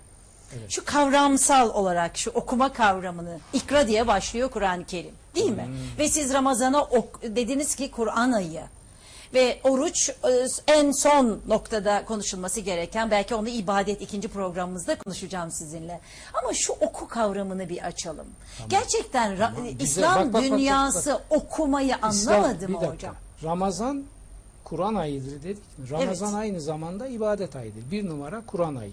Evet. 0.54 0.72
Şu 0.72 0.86
kavramsal 0.86 1.70
olarak 1.70 2.18
şu 2.18 2.32
okuma 2.32 2.74
kavramını 2.74 3.40
ikra 3.54 3.88
diye 3.88 4.08
başlıyor 4.08 4.50
Kur'an-ı 4.52 4.86
Kerim. 4.86 5.14
Değil 5.36 5.52
mi? 5.52 5.66
Hmm. 5.66 5.98
Ve 6.00 6.10
siz 6.10 6.34
Ramazan'a 6.34 6.82
ok, 6.82 7.22
dediniz 7.24 7.76
ki 7.76 7.92
Kur'an 7.92 8.32
ayı. 8.32 8.64
Ve 9.34 9.60
oruç 9.64 10.10
e, 10.10 10.14
en 10.68 10.92
son 10.92 11.40
noktada 11.48 12.06
konuşulması 12.06 12.60
gereken 12.62 13.12
belki 13.12 13.36
onu 13.36 13.50
ibadet 13.50 14.02
ikinci 14.02 14.28
programımızda 14.28 14.98
konuşacağım 14.98 15.52
sizinle. 15.52 16.00
Ama 16.34 16.54
şu 16.54 16.74
oku 16.74 17.08
kavramını 17.08 17.70
bir 17.70 17.86
açalım. 17.86 18.28
Gerçekten 18.70 19.32
Ra- 19.34 19.56
Tamam, 19.56 19.64
güzel. 19.64 19.80
İslam 19.80 20.16
Bak, 20.16 20.26
bak, 20.26 20.34
bak, 20.34 20.34
bak, 20.34 20.44
dünyası 20.44 21.22
okumayı 21.30 21.96
İslam- 22.12 22.36
anlamadı 22.36 22.68
bir 22.68 22.74
mı 22.74 22.86
hocam? 22.86 23.16
Ramazan 23.44 24.04
Kur'an 24.64 24.96
ayıdır 24.96 25.44
dedik? 25.44 25.64
Ramazan 25.92 26.30
Evet. 26.30 26.40
aynı 26.40 26.62
zamanda 26.62 27.08
ibadet 27.08 27.56
ayıdır. 27.56 27.92
Bir 27.92 28.10
numara 28.10 28.42
Kur'an 28.48 28.76
ayı. 28.76 28.92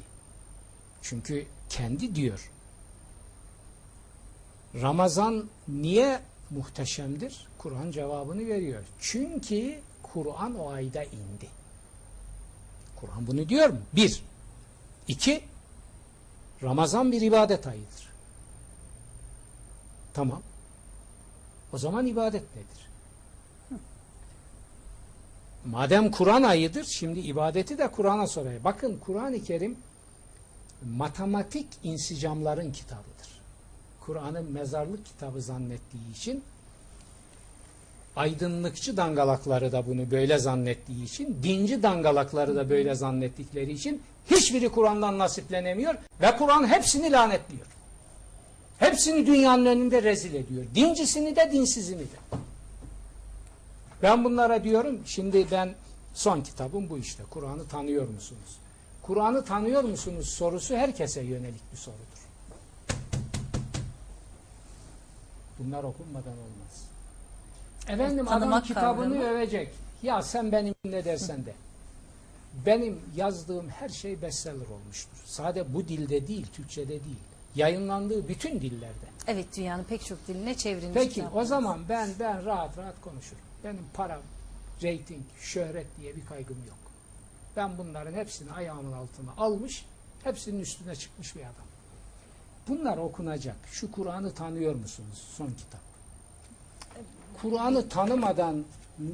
Çünkü 1.04 1.46
kendi 1.68 2.14
diyor. 2.14 2.50
Ramazan 4.74 5.44
niye 5.68 6.20
muhteşemdir? 6.50 7.46
Kur'an 7.58 7.90
cevabını 7.90 8.46
veriyor. 8.46 8.84
Çünkü 9.00 9.80
Kur'an 10.02 10.58
o 10.58 10.70
ayda 10.70 11.04
indi. 11.04 11.48
Kur'an 12.96 13.26
bunu 13.26 13.48
diyor 13.48 13.68
mu? 13.68 13.78
Bir. 13.92 14.22
İki. 15.08 15.44
Ramazan 16.62 17.12
bir 17.12 17.20
ibadet 17.20 17.66
ayıdır. 17.66 18.08
Tamam. 20.14 20.42
O 21.72 21.78
zaman 21.78 22.06
ibadet 22.06 22.42
nedir? 22.56 22.88
Madem 25.64 26.10
Kur'an 26.10 26.42
ayıdır, 26.42 26.84
şimdi 26.84 27.20
ibadeti 27.20 27.78
de 27.78 27.90
Kur'an'a 27.90 28.26
sorayım. 28.26 28.64
Bakın 28.64 28.98
Kur'an-ı 29.06 29.44
Kerim 29.44 29.76
matematik 30.96 31.66
insicamların 31.82 32.72
kitabıdır. 32.72 33.40
Kur'an'ı 34.00 34.42
mezarlık 34.42 35.06
kitabı 35.06 35.42
zannettiği 35.42 36.12
için 36.12 36.42
aydınlıkçı 38.16 38.96
dangalakları 38.96 39.72
da 39.72 39.86
bunu 39.86 40.10
böyle 40.10 40.38
zannettiği 40.38 41.04
için, 41.04 41.38
dinci 41.42 41.82
dangalakları 41.82 42.56
da 42.56 42.70
böyle 42.70 42.94
zannettikleri 42.94 43.72
için 43.72 44.02
hiçbiri 44.30 44.68
Kur'an'dan 44.68 45.18
nasiplenemiyor 45.18 45.94
ve 46.20 46.36
Kur'an 46.36 46.68
hepsini 46.68 47.12
lanetliyor. 47.12 47.66
Hepsini 48.78 49.26
dünyanın 49.26 49.66
önünde 49.66 50.02
rezil 50.02 50.34
ediyor. 50.34 50.64
Dincisini 50.74 51.36
de 51.36 51.50
dinsizini 51.52 52.00
de. 52.00 52.36
Ben 54.02 54.24
bunlara 54.24 54.64
diyorum 54.64 55.00
şimdi 55.06 55.46
ben 55.50 55.74
son 56.14 56.40
kitabım 56.40 56.90
bu 56.90 56.98
işte. 56.98 57.22
Kur'an'ı 57.30 57.68
tanıyor 57.68 58.08
musunuz? 58.08 58.58
Kur'an'ı 59.06 59.44
tanıyor 59.44 59.84
musunuz 59.84 60.28
sorusu 60.28 60.76
herkese 60.76 61.22
yönelik 61.22 61.72
bir 61.72 61.76
sorudur. 61.76 62.24
Bunlar 65.58 65.84
okunmadan 65.84 66.32
olmaz. 66.32 66.84
Efendim 67.88 68.28
adam 68.28 68.62
kitabını 68.62 69.14
kavramı. 69.14 69.24
övecek. 69.24 69.74
Ya 70.02 70.22
sen 70.22 70.52
benim 70.52 70.74
ne 70.84 71.04
dersen 71.04 71.46
de. 71.46 71.54
Benim 72.66 73.00
yazdığım 73.16 73.68
her 73.68 73.88
şey 73.88 74.22
bestseller 74.22 74.66
olmuştur. 74.66 75.18
Sade 75.24 75.74
bu 75.74 75.88
dilde 75.88 76.26
değil, 76.26 76.46
Türkçe'de 76.52 76.88
değil. 76.88 77.20
Yayınlandığı 77.54 78.28
bütün 78.28 78.60
dillerde. 78.60 79.06
Evet 79.26 79.56
dünyanın 79.56 79.84
pek 79.84 80.04
çok 80.04 80.28
diline 80.28 80.54
çevrilmiş. 80.56 80.94
Peki 80.94 81.24
o 81.34 81.44
zaman 81.44 81.80
ben 81.88 82.10
ben 82.20 82.44
rahat 82.44 82.78
rahat 82.78 83.00
konuşurum. 83.00 83.42
Benim 83.64 83.84
param, 83.94 84.20
reyting, 84.82 85.22
şöhret 85.40 85.86
diye 86.00 86.16
bir 86.16 86.26
kaygım 86.26 86.58
yok. 86.68 86.83
Ben 87.56 87.78
bunların 87.78 88.12
hepsini 88.12 88.52
ayağımın 88.52 88.92
altına 88.92 89.30
almış, 89.36 89.86
hepsinin 90.24 90.60
üstüne 90.60 90.96
çıkmış 90.96 91.36
bir 91.36 91.40
adam. 91.40 91.66
Bunlar 92.68 92.96
okunacak. 92.96 93.56
Şu 93.72 93.92
Kur'an'ı 93.92 94.34
tanıyor 94.34 94.74
musunuz? 94.74 95.28
Son 95.36 95.46
kitap. 95.46 95.80
Kur'an'ı 97.42 97.88
tanımadan 97.88 98.64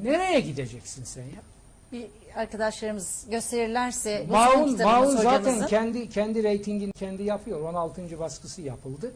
nereye 0.03 0.39
gideceksin 0.39 1.03
sen 1.03 1.23
ya? 1.23 1.41
Bir 1.91 2.07
arkadaşlarımız 2.35 3.25
gösterirlerse 3.29 4.25
kitabımız 4.25 4.79
Maun 4.79 5.15
zaten 5.15 5.67
kendi 5.67 6.09
kendi 6.09 6.43
reytingini 6.43 6.91
kendi 6.91 7.23
yapıyor. 7.23 7.61
16. 7.61 8.19
baskısı 8.19 8.61
yapıldı. 8.61 9.13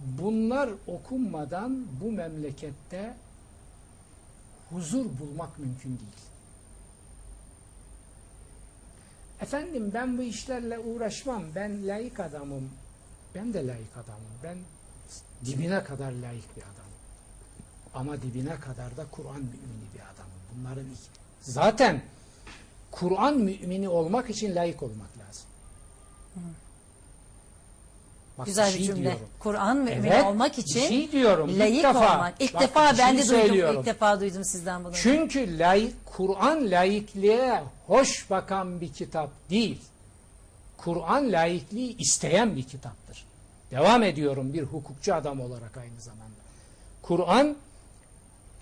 Bunlar 0.00 0.70
okunmadan 0.86 1.86
bu 2.04 2.12
memlekette 2.12 3.14
huzur 4.70 5.04
bulmak 5.04 5.58
mümkün 5.58 5.88
değil. 5.88 6.33
Efendim 9.48 9.90
ben 9.94 10.18
bu 10.18 10.22
işlerle 10.22 10.78
uğraşmam. 10.78 11.42
Ben 11.54 11.88
layık 11.88 12.20
adamım. 12.20 12.70
Ben 13.34 13.54
de 13.54 13.66
layık 13.66 13.96
adamım. 13.96 14.34
Ben 14.44 14.58
dibine 15.44 15.84
kadar 15.84 16.12
layık 16.12 16.56
bir 16.56 16.62
adamım. 16.62 16.94
Ama 17.94 18.22
dibine 18.22 18.60
kadar 18.60 18.96
da 18.96 19.06
Kur'an 19.10 19.34
mümini 19.40 19.86
bir 19.94 20.00
adamım. 20.00 20.40
Bunların 20.54 20.84
iki- 20.90 21.10
zaten 21.52 22.02
Kur'an 22.90 23.38
mümini 23.38 23.88
olmak 23.88 24.30
için 24.30 24.54
layık 24.54 24.82
olmak 24.82 25.10
lazım. 25.18 25.46
Bak, 28.38 28.46
Güzel 28.46 28.66
bir 28.72 28.78
şey 28.78 28.86
cümle. 28.86 29.02
diyorum. 29.02 29.18
Kur'an 29.38 29.76
mümini 29.76 30.06
Evet, 30.08 30.24
olmak 30.24 30.58
için 30.58 30.80
şey 30.88 31.12
diyorum. 31.12 31.48
İlk 31.50 31.58
layık 31.58 31.84
defa, 31.84 32.14
olmak. 32.14 32.34
İlk 32.40 32.54
bak, 32.54 32.62
defa 32.62 32.92
ben 32.98 33.16
şey 33.16 33.18
de 33.18 33.28
duydum. 33.52 33.76
İlk 33.78 33.86
defa 33.86 34.20
duydum 34.20 34.44
sizden 34.44 34.84
bunu. 34.84 34.92
Çünkü 34.94 35.58
layık 35.58 36.06
Kur'an 36.06 36.70
laikliğe 36.70 37.62
hoş 37.86 38.30
bakan 38.30 38.80
bir 38.80 38.92
kitap 38.92 39.30
değil. 39.50 39.80
Kur'an 40.76 41.32
laikliği 41.32 41.96
isteyen 41.96 42.56
bir 42.56 42.62
kitaptır. 42.62 43.24
Devam 43.70 44.02
ediyorum 44.02 44.52
bir 44.52 44.62
hukukçu 44.62 45.14
adam 45.14 45.40
olarak 45.40 45.76
aynı 45.76 46.00
zamanda. 46.00 46.24
Kur'an 47.02 47.56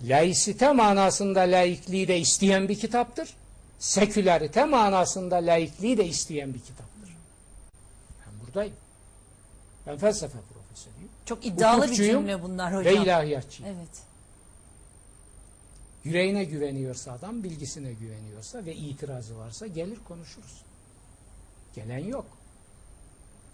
laisite 0.02 0.72
manasında 0.72 1.40
laikliği 1.40 2.08
de 2.08 2.18
isteyen 2.18 2.68
bir 2.68 2.78
kitaptır. 2.78 3.28
Sekülerite 3.78 4.64
manasında 4.64 5.36
laikliği 5.36 5.98
de 5.98 6.06
isteyen 6.06 6.54
bir 6.54 6.60
kitaptır. 6.60 7.16
Ben 8.26 8.46
buradayım. 8.46 8.74
Ben 9.86 9.96
felsefe 9.98 10.38
profesörüyüm. 10.54 11.10
Çok 11.26 11.46
iddialı 11.46 11.90
bir 11.90 11.94
cümle 11.94 12.42
bunlar 12.42 12.72
Ve 12.72 12.76
hocam. 12.76 13.04
ilahiyatçıyım. 13.04 13.76
Evet. 13.76 14.02
Yüreğine 16.04 16.44
güveniyorsa 16.44 17.12
adam, 17.12 17.42
bilgisine 17.44 17.92
güveniyorsa 17.92 18.64
ve 18.64 18.74
itirazı 18.74 19.38
varsa 19.38 19.66
gelir 19.66 19.98
konuşuruz. 20.08 20.62
Gelen 21.74 21.98
yok. 21.98 22.26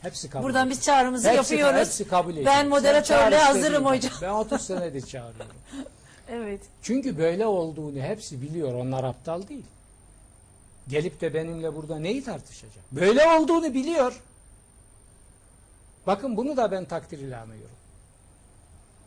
Hepsi 0.01 0.31
kabul 0.31 0.45
Buradan 0.45 0.67
ediyor. 0.67 0.79
biz 0.79 0.85
çağrımızı 0.85 1.29
hepsi, 1.29 1.55
yapıyoruz. 1.55 1.81
Hepsi 1.81 2.09
kabul 2.09 2.33
ediyor. 2.33 2.47
Ben 2.47 2.69
moderatörlüğe 2.69 3.39
hazırım 3.39 3.85
hocam. 3.85 4.13
Ben 4.23 4.29
30 4.31 4.61
senedir 4.63 5.07
çağırıyorum. 5.07 5.57
Evet. 6.31 6.61
Çünkü 6.83 7.19
böyle 7.19 7.47
olduğunu 7.47 8.01
hepsi 8.01 8.43
biliyor. 8.43 8.75
Onlar 8.75 9.05
aptal 9.05 9.49
değil. 9.49 9.65
Gelip 10.89 11.21
de 11.21 11.35
benimle 11.35 11.77
burada 11.77 11.99
neyi 11.99 12.25
tartışacak? 12.25 12.85
Böyle 12.93 13.27
olduğunu 13.29 13.75
biliyor. 13.75 14.21
Bakın 16.09 16.37
bunu 16.37 16.57
da 16.57 16.71
ben 16.71 16.85
takdir 16.85 17.19
ilanıyorum. 17.19 17.77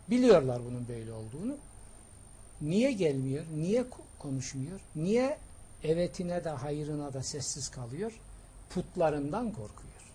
Biliyorlar 0.09 0.61
bunun 0.65 0.87
böyle 0.87 1.13
olduğunu. 1.13 1.57
Niye 2.61 2.91
gelmiyor? 2.91 3.45
Niye 3.55 3.81
ko- 3.81 4.19
konuşmuyor? 4.19 4.79
Niye 4.95 5.37
evetine 5.83 6.43
de 6.43 6.49
hayırına 6.49 7.13
da 7.13 7.23
sessiz 7.23 7.69
kalıyor? 7.69 8.11
Putlarından 8.69 9.45
korkuyor. 9.45 10.11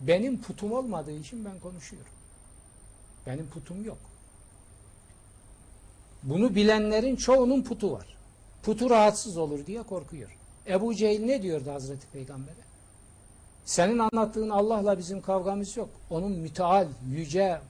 Benim 0.00 0.42
putum 0.42 0.72
olmadığı 0.72 1.12
için 1.18 1.44
ben 1.44 1.60
konuşuyorum. 1.60 2.12
Benim 3.26 3.46
putum 3.46 3.84
yok. 3.84 3.98
Bunu 6.22 6.54
bilenlerin 6.54 7.16
çoğunun 7.16 7.62
putu 7.62 7.92
var. 7.92 8.16
Putu 8.62 8.90
rahatsız 8.90 9.36
olur 9.36 9.66
diye 9.66 9.82
korkuyor. 9.82 10.36
Ebu 10.66 10.94
Cehil 10.94 11.24
ne 11.24 11.42
diyordu 11.42 11.70
Hazreti 11.70 12.06
Peygamber'e? 12.06 12.73
Senin 13.64 13.98
anlattığın 13.98 14.50
Allah'la 14.50 14.98
bizim 14.98 15.22
kavgamız 15.22 15.76
yok. 15.76 15.88
Onun 16.10 16.32
müteal, 16.32 16.88
yüce, 17.10 17.60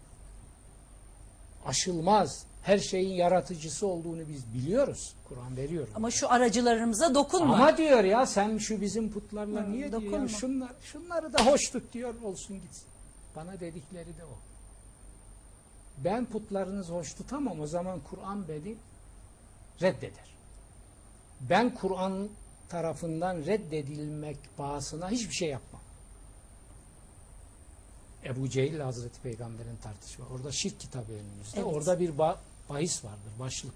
aşılmaz, 1.67 2.47
her 2.63 2.79
şeyin 2.79 3.15
yaratıcısı 3.15 3.87
olduğunu 3.87 4.29
biz 4.29 4.55
biliyoruz. 4.55 5.15
Kur'an 5.29 5.57
veriyor. 5.57 5.89
Ama 5.95 6.11
şu 6.11 6.33
aracılarımıza 6.33 7.15
dokunma. 7.15 7.55
Ama 7.55 7.77
diyor 7.77 8.05
ya 8.05 8.27
sen 8.27 8.59
şu 8.59 8.81
bizim 8.81 9.13
putlarla 9.13 9.67
Hı, 9.67 9.73
niye 9.73 9.91
diyor 9.91 10.03
ya, 10.03 10.11
dokunma. 10.11 10.29
şunlar, 10.29 10.71
şunları 10.83 11.33
da 11.33 11.47
hoş 11.47 11.71
tut 11.71 11.93
diyor 11.93 12.15
olsun 12.23 12.61
gitsin. 12.61 12.87
Bana 13.37 13.61
dedikleri 13.61 14.07
de 14.17 14.25
o. 14.25 14.37
Ben 16.05 16.25
putlarınızı 16.25 16.93
hoş 16.93 17.15
tutamam 17.15 17.61
o 17.61 17.67
zaman 17.67 18.01
Kur'an 18.11 18.49
beni 18.49 18.77
reddeder. 19.83 20.35
Ben 21.41 21.75
Kur'an 21.75 22.29
tarafından 22.69 23.37
reddedilmek 23.37 24.37
bahasına 24.59 25.11
hiçbir 25.11 25.35
şey 25.35 25.49
yapmam. 25.49 25.74
Ebu 28.25 28.49
Cehil 28.49 28.81
Hazreti 28.81 29.21
Peygamber'in 29.21 29.77
tartışma. 29.83 30.27
Orada 30.35 30.53
şirk 30.53 30.81
kitabı 30.81 31.13
önümüzde. 31.13 31.61
Evet. 31.61 31.67
Orada 31.75 32.01
bir 32.01 32.11
ba- 32.11 32.37
bahis 32.69 33.05
vardır, 33.05 33.33
başlık. 33.39 33.75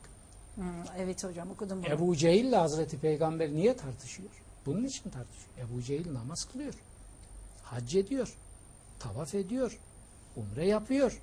Evet 0.99 1.25
hocam 1.25 1.51
okudum 1.51 1.83
bunu. 1.83 1.93
Ebu 1.93 2.17
Cehil 2.17 2.45
ile 2.45 2.57
Hazreti 2.57 2.99
Peygamber 2.99 3.51
niye 3.51 3.77
tartışıyor? 3.77 4.29
Bunun 4.67 4.85
için 4.85 5.11
tartışıyor. 5.11 5.69
Ebu 5.69 5.83
Cehil 5.83 6.15
namaz 6.15 6.45
kılıyor. 6.53 6.75
Hac 7.63 7.95
ediyor. 7.95 8.35
Tavaf 8.99 9.35
ediyor. 9.35 9.79
Umre 10.37 10.67
yapıyor. 10.67 11.21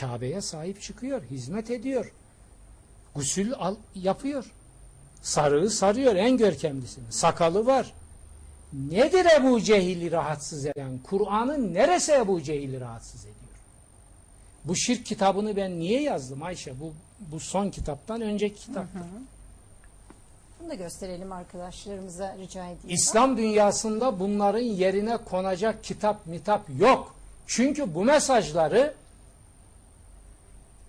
Kabe'ye 0.00 0.40
sahip 0.40 0.80
çıkıyor. 0.82 1.22
Hizmet 1.22 1.70
ediyor. 1.70 2.12
Gusül 3.14 3.52
al, 3.54 3.76
yapıyor. 3.94 4.52
Sarığı 5.22 5.70
sarıyor 5.70 6.14
en 6.14 6.36
görkemlisini. 6.36 7.12
Sakalı 7.12 7.66
var. 7.66 7.92
Nedir 8.72 9.26
Ebu 9.36 9.60
Cehil'i 9.60 10.12
rahatsız 10.12 10.66
eden? 10.66 10.98
Kur'an'ın 10.98 11.74
neresi 11.74 12.12
Ebu 12.12 12.42
Cehil'i 12.42 12.80
rahatsız 12.80 13.20
ediyor? 13.20 13.36
Bu 14.64 14.76
şirk 14.76 15.06
kitabını 15.06 15.56
ben 15.56 15.78
niye 15.78 16.02
yazdım 16.02 16.42
Ayşe? 16.42 16.80
Bu, 16.80 16.92
bu 17.32 17.40
son 17.40 17.70
kitaptan 17.70 18.20
önceki 18.20 18.60
kitap. 18.60 18.86
Bunu 20.60 20.70
da 20.70 20.74
gösterelim 20.74 21.32
arkadaşlarımıza 21.32 22.36
rica 22.38 22.64
edeyim. 22.64 22.80
İslam 22.88 23.36
dünyasında 23.36 24.20
bunların 24.20 24.58
yerine 24.58 25.16
konacak 25.16 25.84
kitap 25.84 26.26
mitap 26.26 26.62
yok. 26.78 27.14
Çünkü 27.46 27.94
bu 27.94 28.04
mesajları 28.04 28.94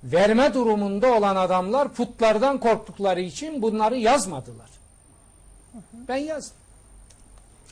verme 0.04 0.54
durumunda 0.54 1.13
olan 1.13 1.36
adamlar 1.36 1.94
putlardan 1.94 2.60
korktukları 2.60 3.22
için 3.22 3.62
bunları 3.62 3.98
yazmadılar. 3.98 4.70
Ben 6.08 6.17
yazdım. 6.17 6.61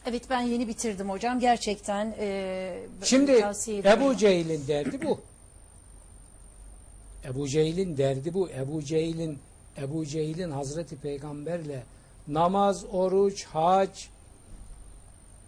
Evet 0.05 0.23
ben 0.29 0.41
yeni 0.41 0.67
bitirdim 0.67 1.09
hocam. 1.09 1.39
Gerçekten 1.39 2.15
e, 2.19 2.79
Şimdi. 3.03 3.45
Ebu 3.85 4.17
Cehil'in 4.17 4.67
derdi 4.67 5.01
bu. 5.01 5.21
Ebu 7.25 7.47
Cehil'in 7.47 7.97
derdi 7.97 8.33
bu. 8.33 8.49
Ebu 8.49 8.83
Cehil'in 8.83 9.39
Ebu 9.77 10.05
Cehil'in 10.05 10.51
Hazreti 10.51 10.95
Peygamberle 10.95 11.83
namaz, 12.27 12.85
oruç, 12.91 13.45
hac 13.45 13.99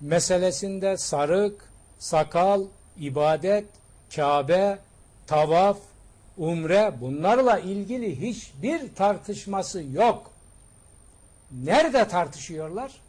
meselesinde 0.01 0.97
sarık, 0.97 1.71
sakal, 1.99 2.65
ibadet, 2.97 3.65
Kabe, 4.15 4.79
tavaf, 5.27 5.77
umre 6.37 6.93
bunlarla 7.01 7.59
ilgili 7.59 8.21
hiçbir 8.21 8.95
tartışması 8.95 9.83
yok. 9.83 10.31
Nerede 11.51 12.07
tartışıyorlar? 12.07 13.00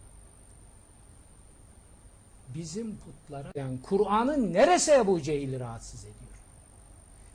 Bizim 2.55 2.97
putlara 2.97 3.49
yani 3.55 3.79
Kur'an'ın 3.83 4.53
neresi 4.53 4.93
Ebu 4.93 5.23
Cehil'i 5.23 5.61
rahatsız 5.61 6.01
ediyor? 6.01 6.17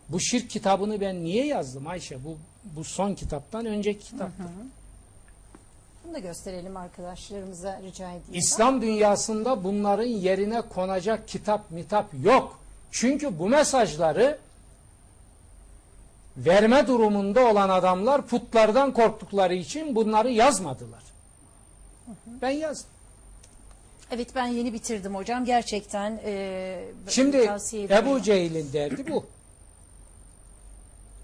Bu 0.09 0.19
şirk 0.19 0.49
kitabını 0.49 1.01
ben 1.01 1.23
niye 1.23 1.45
yazdım 1.45 1.87
Ayşe? 1.87 2.23
Bu, 2.23 2.37
bu 2.75 2.83
son 2.83 3.13
kitaptan 3.13 3.65
önceki 3.65 4.05
kitaptır. 4.05 4.45
Bunu 6.05 6.13
da 6.13 6.19
gösterelim 6.19 6.77
arkadaşlarımıza 6.77 7.81
rica 7.81 8.09
edeyim. 8.09 8.33
İslam 8.33 8.81
dünyasında 8.81 9.63
bunların 9.63 10.07
yerine 10.07 10.61
konacak 10.61 11.27
kitap 11.27 11.71
mitap 11.71 12.05
yok. 12.23 12.59
Çünkü 12.91 13.39
bu 13.39 13.49
mesajları 13.49 14.37
verme 16.37 16.87
durumunda 16.87 17.45
olan 17.47 17.69
adamlar 17.69 18.27
putlardan 18.27 18.93
korktukları 18.93 19.53
için 19.53 19.95
bunları 19.95 20.31
yazmadılar. 20.31 21.03
Ben 22.41 22.49
yazdım. 22.49 22.89
Evet 24.11 24.35
ben 24.35 24.47
yeni 24.47 24.73
bitirdim 24.73 25.15
hocam. 25.15 25.45
Gerçekten 25.45 26.19
e, 26.25 26.85
Şimdi. 27.07 27.51
Ebu 27.89 28.21
Cehil'in 28.21 28.73
derdi 28.73 29.11
bu. 29.11 29.25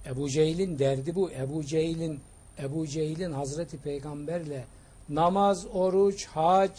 Ebu 0.06 0.30
Cehil'in 0.30 0.80
derdi 0.80 1.15
bu. 1.15 1.32
Ebu 1.32 1.63
Cehil'in 1.63 2.19
Ebu 2.60 2.88
Cehil'in 2.88 3.32
Hazreti 3.32 3.78
Peygamberle 3.78 4.63
namaz, 5.10 5.65
oruç, 5.74 6.26
hac 6.26 6.72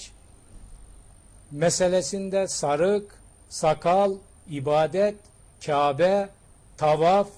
meselesinde 1.50 2.48
sarık, 2.48 3.18
sakal, 3.48 4.14
ibadet, 4.50 5.14
Kabe, 5.66 6.28
tavaf, 6.76 7.28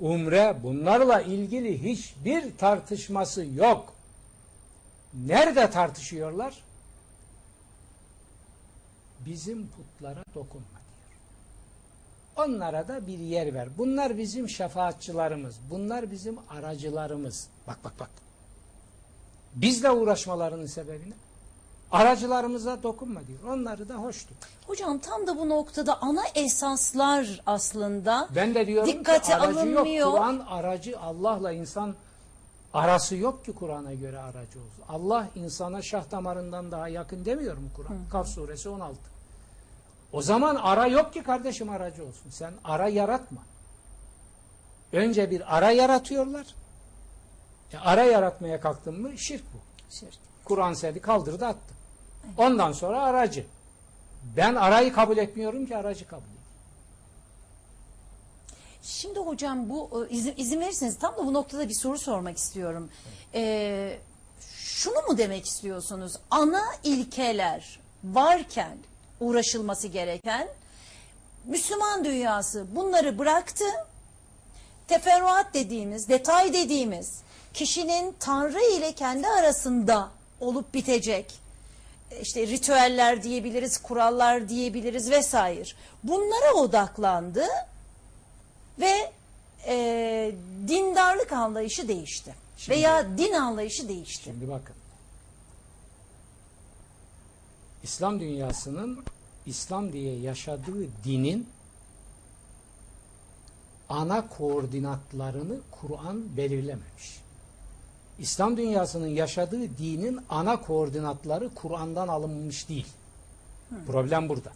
umre 0.00 0.56
bunlarla 0.62 1.20
ilgili 1.20 1.82
hiçbir 1.82 2.56
tartışması 2.58 3.44
yok. 3.44 3.92
Nerede 5.14 5.70
tartışıyorlar? 5.70 6.54
Bizim 9.26 9.68
putlara 9.68 10.22
dokunma 10.34 10.66
diyor. 10.66 11.16
Onlara 12.48 12.88
da 12.88 13.06
bir 13.06 13.18
yer 13.18 13.54
ver. 13.54 13.68
Bunlar 13.78 14.18
bizim 14.18 14.48
şefaatçılarımız. 14.48 15.56
Bunlar 15.70 16.10
bizim 16.10 16.36
aracılarımız. 16.50 17.48
Bak 17.66 17.78
bak 17.84 17.92
bak. 18.00 18.10
Bizle 19.54 19.90
uğraşmalarının 19.90 20.66
sebebini 20.66 21.14
aracılarımıza 21.92 22.82
dokunma 22.82 23.26
diyor. 23.26 23.38
Onları 23.48 23.88
da 23.88 23.94
hoş 23.94 24.24
tut. 24.24 24.36
Hocam 24.66 24.98
tam 24.98 25.26
da 25.26 25.38
bu 25.38 25.48
noktada 25.48 26.02
ana 26.02 26.22
esaslar 26.34 27.42
aslında 27.46 28.28
Ben 28.34 28.54
de 28.54 28.66
diyorum 28.66 28.88
Dikkate 28.88 29.26
ki 29.26 29.34
aracı 29.34 29.58
alınmıyor. 29.60 29.86
yok. 29.86 30.12
Kur'an 30.12 30.38
aracı 30.48 31.00
Allah'la 31.00 31.52
insan 31.52 31.94
arası 32.74 33.16
yok 33.16 33.44
ki 33.44 33.52
Kur'an'a 33.52 33.94
göre 33.94 34.18
aracı 34.18 34.58
olsun. 34.60 34.84
Allah 34.88 35.28
insana 35.34 35.82
şah 35.82 36.10
damarından 36.10 36.70
daha 36.70 36.88
yakın 36.88 37.24
demiyor 37.24 37.56
mu 37.56 37.68
Kur'an? 37.76 37.96
Kaf 38.10 38.28
suresi 38.28 38.68
16. 38.68 38.96
O 40.16 40.22
zaman 40.22 40.54
ara 40.56 40.86
yok 40.86 41.12
ki 41.12 41.22
kardeşim 41.22 41.70
aracı 41.70 42.02
olsun. 42.02 42.30
Sen 42.30 42.52
ara 42.64 42.88
yaratma. 42.88 43.40
Önce 44.92 45.30
bir 45.30 45.56
ara 45.56 45.70
yaratıyorlar. 45.70 46.46
E, 47.72 47.78
ara 47.78 48.04
yaratmaya 48.04 48.60
kalktın 48.60 49.00
mı 49.00 49.18
şirk 49.18 49.42
bu. 49.54 49.58
Şirk. 49.94 50.18
Kur'an 50.44 50.72
seni 50.72 51.00
kaldırdı 51.00 51.46
attı. 51.46 51.74
Ondan 52.38 52.72
sonra 52.72 53.02
aracı. 53.02 53.46
Ben 54.36 54.54
arayı 54.54 54.92
kabul 54.92 55.16
etmiyorum 55.16 55.66
ki 55.66 55.76
aracı 55.76 56.06
kabul 56.06 56.22
ediyorum. 56.22 56.42
Şimdi 58.82 59.18
hocam 59.18 59.68
bu 59.68 60.06
e, 60.10 60.14
izin, 60.14 60.34
izin 60.36 60.60
verirseniz 60.60 60.98
tam 60.98 61.16
da 61.16 61.26
bu 61.26 61.34
noktada 61.34 61.68
bir 61.68 61.74
soru 61.74 61.98
sormak 61.98 62.38
istiyorum. 62.38 62.90
Ee, 63.34 63.98
şunu 64.58 65.02
mu 65.08 65.18
demek 65.18 65.46
istiyorsunuz? 65.46 66.12
Ana 66.30 66.62
ilkeler 66.84 67.80
varken 68.04 68.78
uğraşılması 69.20 69.88
gereken 69.88 70.48
Müslüman 71.44 72.04
dünyası 72.04 72.66
bunları 72.76 73.18
bıraktı. 73.18 73.64
Teferruat 74.88 75.54
dediğimiz, 75.54 76.08
detay 76.08 76.52
dediğimiz 76.52 77.20
kişinin 77.54 78.16
Tanrı 78.20 78.76
ile 78.76 78.92
kendi 78.92 79.28
arasında 79.28 80.08
olup 80.40 80.74
bitecek 80.74 81.34
işte 82.22 82.46
ritüeller 82.46 83.22
diyebiliriz, 83.22 83.78
kurallar 83.78 84.48
diyebiliriz 84.48 85.10
vesaire. 85.10 85.64
Bunlara 86.04 86.52
odaklandı 86.54 87.44
ve 88.80 89.12
e, 89.66 90.32
dindarlık 90.68 91.32
anlayışı 91.32 91.88
değişti. 91.88 92.34
Şimdi- 92.58 92.76
Veya 92.76 93.18
din 93.18 93.32
anlayışı 93.32 93.88
değişti. 93.88 94.24
Şimdi 94.24 94.48
bakın. 94.48 94.76
İslam 97.86 98.20
dünyasının 98.20 99.04
İslam 99.46 99.92
diye 99.92 100.18
yaşadığı 100.20 100.86
dinin 101.04 101.48
ana 103.88 104.28
koordinatlarını 104.28 105.56
Kur'an 105.70 106.36
belirlememiş. 106.36 107.20
İslam 108.18 108.56
dünyasının 108.56 109.06
yaşadığı 109.06 109.78
dinin 109.78 110.20
ana 110.28 110.60
koordinatları 110.60 111.54
Kur'an'dan 111.54 112.08
alınmış 112.08 112.68
değil. 112.68 112.86
Problem 113.86 114.28
burada. 114.28 114.52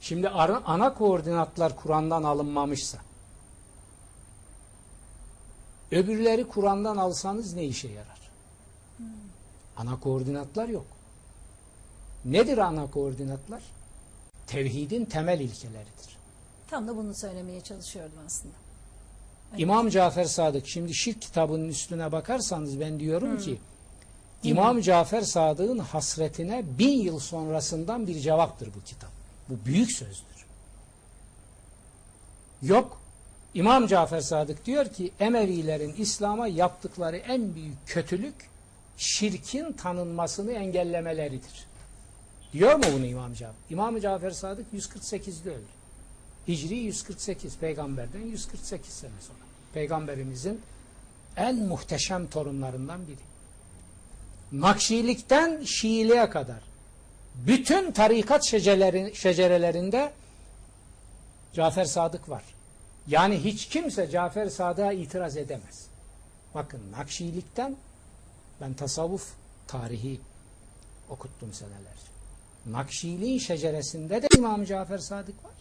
Şimdi 0.00 0.28
ara- 0.28 0.62
ana 0.64 0.94
koordinatlar 0.94 1.76
Kur'an'dan 1.76 2.22
alınmamışsa 2.22 2.98
öbürleri 5.92 6.48
Kur'an'dan 6.48 6.96
alsanız 6.96 7.54
ne 7.54 7.64
işe 7.64 7.88
yarar? 7.88 8.30
Ana 9.76 10.00
koordinatlar 10.00 10.68
yok. 10.68 10.86
Nedir 12.30 12.58
ana 12.58 12.90
koordinatlar? 12.90 13.62
Tevhidin 14.46 15.04
temel 15.04 15.40
ilkeleridir. 15.40 16.18
Tam 16.70 16.88
da 16.88 16.96
bunu 16.96 17.14
söylemeye 17.14 17.60
çalışıyordum 17.60 18.18
aslında. 18.26 18.54
İmam 19.56 19.88
Cafer 19.88 20.24
Sadık 20.24 20.68
şimdi 20.68 20.94
şirk 20.94 21.22
kitabının 21.22 21.68
üstüne 21.68 22.12
bakarsanız 22.12 22.80
ben 22.80 23.00
diyorum 23.00 23.38
ki 23.38 23.58
İmam 24.42 24.80
Cafer 24.80 25.22
Sadık'ın 25.22 25.78
hasretine 25.78 26.64
bin 26.78 27.00
yıl 27.00 27.18
sonrasından 27.18 28.06
bir 28.06 28.20
cevaptır 28.20 28.68
bu 28.74 28.84
kitap. 28.84 29.10
Bu 29.48 29.66
büyük 29.66 29.92
sözdür. 29.92 30.46
Yok. 32.62 33.00
İmam 33.54 33.86
Cafer 33.86 34.20
Sadık 34.20 34.66
diyor 34.66 34.86
ki 34.86 35.12
Emevilerin 35.20 35.94
İslam'a 35.98 36.48
yaptıkları 36.48 37.16
en 37.16 37.54
büyük 37.54 37.76
kötülük 37.86 38.34
şirkin 38.96 39.72
tanınmasını 39.72 40.52
engellemeleridir. 40.52 41.67
Diyor 42.52 42.74
mu 42.76 42.84
bunu 42.92 43.06
İmam 43.06 43.34
Cafer? 43.34 43.54
İmam 43.70 44.00
Cafer 44.00 44.30
Sadık 44.30 44.66
148'de 44.74 45.50
öldü. 45.50 45.66
Hicri 46.48 46.74
148 46.76 47.58
peygamberden 47.58 48.20
148 48.20 48.92
sene 48.92 49.10
sonra. 49.20 49.38
Peygamberimizin 49.74 50.60
en 51.36 51.56
muhteşem 51.56 52.26
torunlarından 52.26 53.00
biri. 53.08 53.28
Nakşilikten 54.52 55.64
Şiiliğe 55.64 56.30
kadar 56.30 56.60
bütün 57.46 57.92
tarikat 57.92 58.42
şecereleri- 58.44 59.14
şecerelerinde 59.14 60.12
Cafer 61.54 61.84
Sadık 61.84 62.28
var. 62.28 62.42
Yani 63.06 63.44
hiç 63.44 63.66
kimse 63.68 64.10
Cafer 64.10 64.48
Sadık'a 64.48 64.92
itiraz 64.92 65.36
edemez. 65.36 65.86
Bakın 66.54 66.80
Nakşilikten 66.92 67.76
ben 68.60 68.74
tasavvuf 68.74 69.32
tarihi 69.66 70.20
okuttum 71.10 71.52
senelerce. 71.52 72.08
Nakşiliğin 72.72 73.38
şeceresinde 73.38 74.22
de 74.22 74.28
İmam 74.38 74.64
Cafer 74.64 74.98
Sadık 74.98 75.44
var. 75.44 75.52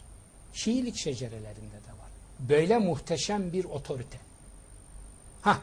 Şiilik 0.54 0.96
şecerelerinde 0.96 1.76
de 1.88 1.92
var. 2.00 2.10
Böyle 2.40 2.78
muhteşem 2.78 3.54
bir 3.54 3.66
otorite. 3.66 4.18
Ha. 5.42 5.58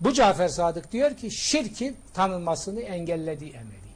Bu 0.00 0.12
Cafer 0.12 0.48
Sadık 0.48 0.92
diyor 0.92 1.16
ki 1.16 1.30
şirkin 1.30 1.96
tanınmasını 2.14 2.80
engelledi 2.80 3.44
Emevi. 3.44 3.88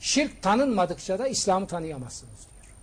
Şirk 0.00 0.42
tanınmadıkça 0.42 1.18
da 1.18 1.28
İslam'ı 1.28 1.66
tanıyamazsınız 1.66 2.38
diyor. 2.38 2.74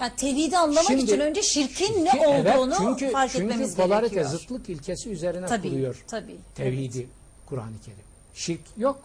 Yani 0.00 0.16
tevhidi 0.16 0.58
anlamak 0.58 0.84
Şimdi- 0.84 1.02
için 1.02 1.20
önce 1.20 1.42
şirkin 1.42 2.04
ne 2.04 2.10
Ki 2.10 2.18
evet, 2.28 2.56
olduğunu 2.56 2.74
çünkü, 2.78 3.12
fark 3.12 3.32
çünkü 3.32 3.44
etmemiz 3.44 3.76
polarite, 3.76 4.14
gerekiyor. 4.14 4.40
zıtlık 4.40 4.68
ilkesi 4.68 5.10
üzerine 5.10 5.46
Tabii, 5.46 5.70
kuruyor 5.70 6.04
tabii. 6.08 6.36
tevhidi 6.54 6.98
Evet. 6.98 7.08
Kur'an-ı 7.46 7.80
Kerim. 7.84 7.98
Şirk 8.34 8.60
yok. 8.76 9.02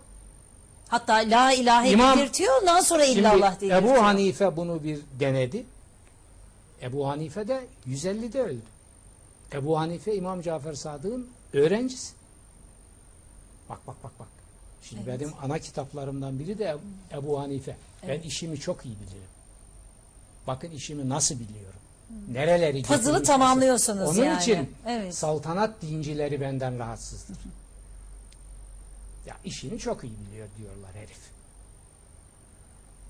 Hatta 0.90 1.14
la 1.14 1.52
ilahe 1.54 1.92
İmam- 1.92 2.18
belirtiyor 2.18 2.62
ondan 2.62 2.82
sonra 2.82 3.06
illallah 3.06 3.52
belirtiyor. 3.62 3.82
Ebu 3.84 4.04
Hanife 4.04 4.56
bunu 4.58 4.84
bir 4.84 5.00
denedi. 5.20 5.66
Ebu 6.82 7.08
Hanife 7.08 7.48
de 7.48 7.68
150'de 7.88 8.42
öldü. 8.42 8.62
Ebu 9.54 9.80
Hanife 9.80 10.16
İmam 10.16 10.42
Cafer 10.42 10.74
Sadık'ın 10.74 11.30
öğrencisi. 11.54 12.14
Bak 13.70 13.80
bak 13.88 13.96
bak 14.04 14.12
bak. 14.20 14.28
Şimdi 14.84 15.02
Evet. 15.10 15.20
benim 15.20 15.34
ana 15.42 15.60
kitaplarımdan 15.60 16.40
biri 16.40 16.58
de 16.60 16.78
Ebu- 17.14 17.40
Hanife. 17.40 17.76
Ben 18.08 18.20
işimi 18.20 18.60
çok 18.60 18.86
iyi 18.86 18.96
bilirim. 18.96 19.30
Bakın 20.48 20.72
işimi 20.72 21.10
nasıl 21.10 21.36
biliyorum. 21.36 21.80
Nereleri 22.32 22.84
Puzzle'ı 22.84 23.24
tamamlıyorsunuz 23.24 24.10
Onun 24.18 24.26
yani. 24.26 24.42
için 24.42 24.76
Evet. 24.88 25.16
saltanat 25.16 25.82
dincileri 25.82 26.42
benden 26.42 26.80
rahatsızdır. 26.80 27.38
ya 29.30 29.36
işini 29.46 29.80
çok 29.80 30.04
iyi 30.04 30.14
biliyor 30.28 30.48
diyorlar 30.58 30.92
herif. 30.96 31.20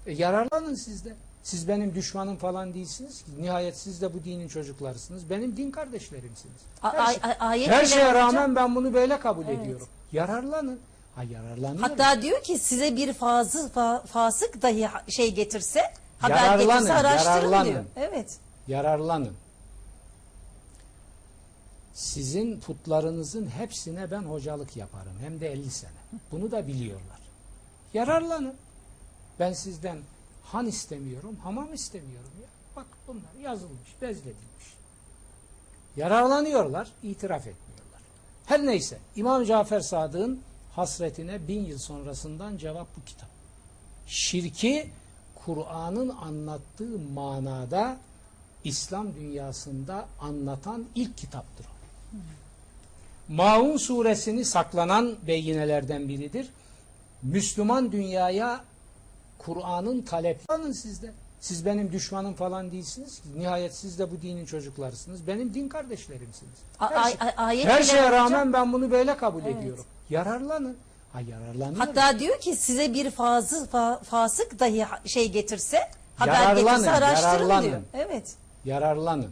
E, 0.05 0.11
yararlanın 0.11 0.75
siz 0.75 1.05
de. 1.05 1.15
Siz 1.43 1.67
benim 1.67 1.95
düşmanım 1.95 2.37
falan 2.37 2.73
değilsiniz 2.73 3.21
ki. 3.23 3.31
Nihayet 3.41 3.77
siz 3.77 4.01
de 4.01 4.13
bu 4.13 4.23
dinin 4.23 4.47
çocuklarısınız. 4.47 5.29
Benim 5.29 5.57
din 5.57 5.71
kardeşlerimsiniz. 5.71 6.61
Her, 6.81 7.05
şey- 7.13 7.21
ayet 7.39 7.67
her 7.69 7.85
şeye 7.85 8.13
rağmen 8.13 8.27
hocam. 8.41 8.55
ben 8.55 8.75
bunu 8.75 8.93
böyle 8.93 9.19
kabul 9.19 9.45
Evet. 9.47 9.59
ediyorum. 9.59 9.87
Yararlanın. 10.11 10.79
Ha 11.15 11.23
yararlanıyorum. 11.23 11.81
Hatta 11.81 12.21
diyor 12.21 12.43
ki 12.43 12.57
size 12.59 12.95
bir 12.95 13.13
fazı, 13.13 13.59
fa- 13.67 14.05
fasık 14.07 14.61
dahi 14.61 14.89
şey 15.07 15.33
getirse, 15.33 15.81
haber 16.19 16.35
Yararlanın, 16.35 16.67
getirse 16.73 16.93
araştırın 16.93 17.33
yararlanın. 17.33 17.65
diyor. 17.71 17.83
Evet. 17.95 18.37
yararlanın. 18.67 19.33
Sizin 21.93 22.59
putlarınızın 22.59 23.47
hepsine 23.47 24.11
ben 24.11 24.21
hocalık 24.21 24.77
yaparım. 24.77 25.13
Hem 25.21 25.39
de 25.39 25.51
50 25.51 25.71
sene. 25.71 25.98
Bunu 26.31 26.51
da 26.51 26.67
biliyorlar. 26.67 27.19
Yararlanın. 27.93 28.55
Ben 29.39 29.53
sizden 29.53 29.97
han 30.43 30.67
istemiyorum, 30.67 31.37
hamam 31.43 31.73
istemiyorum 31.73 32.31
ya. 32.41 32.47
Bak 32.75 32.85
bunlar 33.07 33.33
yazılmış, 33.41 33.89
bezledilmiş. 34.01 34.73
Yararlanıyorlar, 35.97 36.91
itiraf 37.03 37.47
etmiyorlar. 37.47 38.01
Her 38.45 38.65
neyse, 38.65 38.97
İmam 39.15 39.43
Cafer 39.43 39.79
Sadık'ın 39.79 40.41
hasretine 40.75 41.47
bin 41.47 41.65
yıl 41.65 41.77
sonrasından 41.77 42.57
cevap 42.57 42.87
bu 42.97 43.05
kitap. 43.05 43.29
Şirki 44.07 44.91
Kur'an'ın 45.35 46.09
anlattığı 46.09 46.99
manada 47.13 47.97
İslam 48.63 49.15
dünyasında 49.15 50.07
anlatan 50.21 50.85
ilk 50.95 51.17
kitaptır 51.17 51.65
o. 51.65 51.69
Maun 53.29 53.77
suresini 53.77 54.45
saklanan 54.45 55.15
beyinelerden 55.27 56.09
biridir. 56.09 56.47
Müslüman 57.23 57.91
dünyaya 57.91 58.61
Kur'an'ın 59.37 60.01
taleplerinin 60.01 60.71
sizde. 60.71 61.11
Siz 61.39 61.65
benim 61.65 61.91
düşmanım 61.91 62.33
falan 62.33 62.71
değilsiniz 62.71 63.19
ki. 63.19 63.27
Nihayet 63.37 63.75
siz 63.75 63.99
de 63.99 64.11
bu 64.11 64.21
dinin 64.21 64.45
çocuklarısınız. 64.45 65.27
Benim 65.27 65.53
din 65.53 65.69
kardeşlerimsiniz. 65.69 66.53
Her, 66.79 67.03
şey- 67.03 67.65
her 67.65 67.83
şeye 67.83 68.01
hocam. 68.01 68.11
rağmen 68.11 68.53
ben 68.53 68.73
bunu 68.73 68.91
böyle 68.91 69.17
kabul 69.17 69.41
Evet. 69.45 69.57
ediyorum. 69.57 69.85
Yararlanın. 70.09 70.77
Ha 71.13 71.19
yararlanıyorum. 71.21 71.75
Hatta 71.79 72.19
diyor 72.19 72.39
ki 72.39 72.55
size 72.55 72.93
bir 72.93 73.11
fazı, 73.11 73.65
fa- 73.73 74.03
fasık 74.03 74.59
dahi 74.59 74.85
şey 75.05 75.31
getirse, 75.31 75.79
haber 76.15 76.33
Yararlanın, 76.33 76.65
getirse 76.65 76.91
araştırın 76.91 77.31
yararlanın. 77.31 77.63
diyor. 77.63 77.81
Evet. 77.93 78.33
yararlanın. 78.65 79.31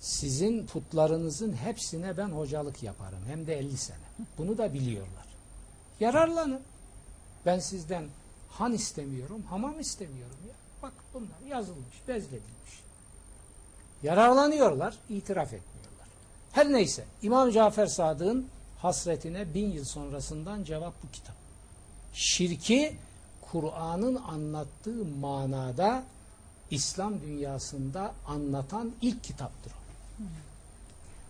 Sizin 0.00 0.66
putlarınızın 0.66 1.52
hepsine 1.52 2.16
ben 2.16 2.28
hocalık 2.28 2.82
yaparım. 2.82 3.18
Hem 3.26 3.46
de 3.46 3.58
50 3.58 3.76
sene. 3.76 3.96
Bunu 4.38 4.58
da 4.58 4.74
biliyorlar. 4.74 5.26
Yararlanın. 6.00 6.60
Ben 7.46 7.58
sizden 7.58 8.04
han 8.50 8.72
istemiyorum, 8.72 9.42
hamam 9.50 9.80
istemiyorum 9.80 10.38
ya. 10.48 10.54
Bak 10.82 10.92
bunlar 11.14 11.50
yazılmış, 11.56 11.96
bezledilmiş. 12.08 12.82
Yararlanıyorlar, 14.02 14.94
itiraf 15.08 15.52
etmiyorlar. 15.52 16.08
Her 16.52 16.72
neyse, 16.72 17.04
İmam 17.22 17.50
Cafer 17.50 17.86
Sadık'ın 17.86 18.48
hasretine 18.78 19.54
bin 19.54 19.70
yıl 19.70 19.84
sonrasından 19.84 20.64
cevap 20.64 21.02
bu 21.02 21.10
kitap. 21.10 21.34
Şirki 22.12 22.96
Kur'an'ın 23.40 24.14
anlattığı 24.14 25.04
manada 25.20 26.04
İslam 26.70 27.20
dünyasında 27.20 28.14
anlatan 28.26 28.92
ilk 29.02 29.24
kitaptır. 29.24 29.72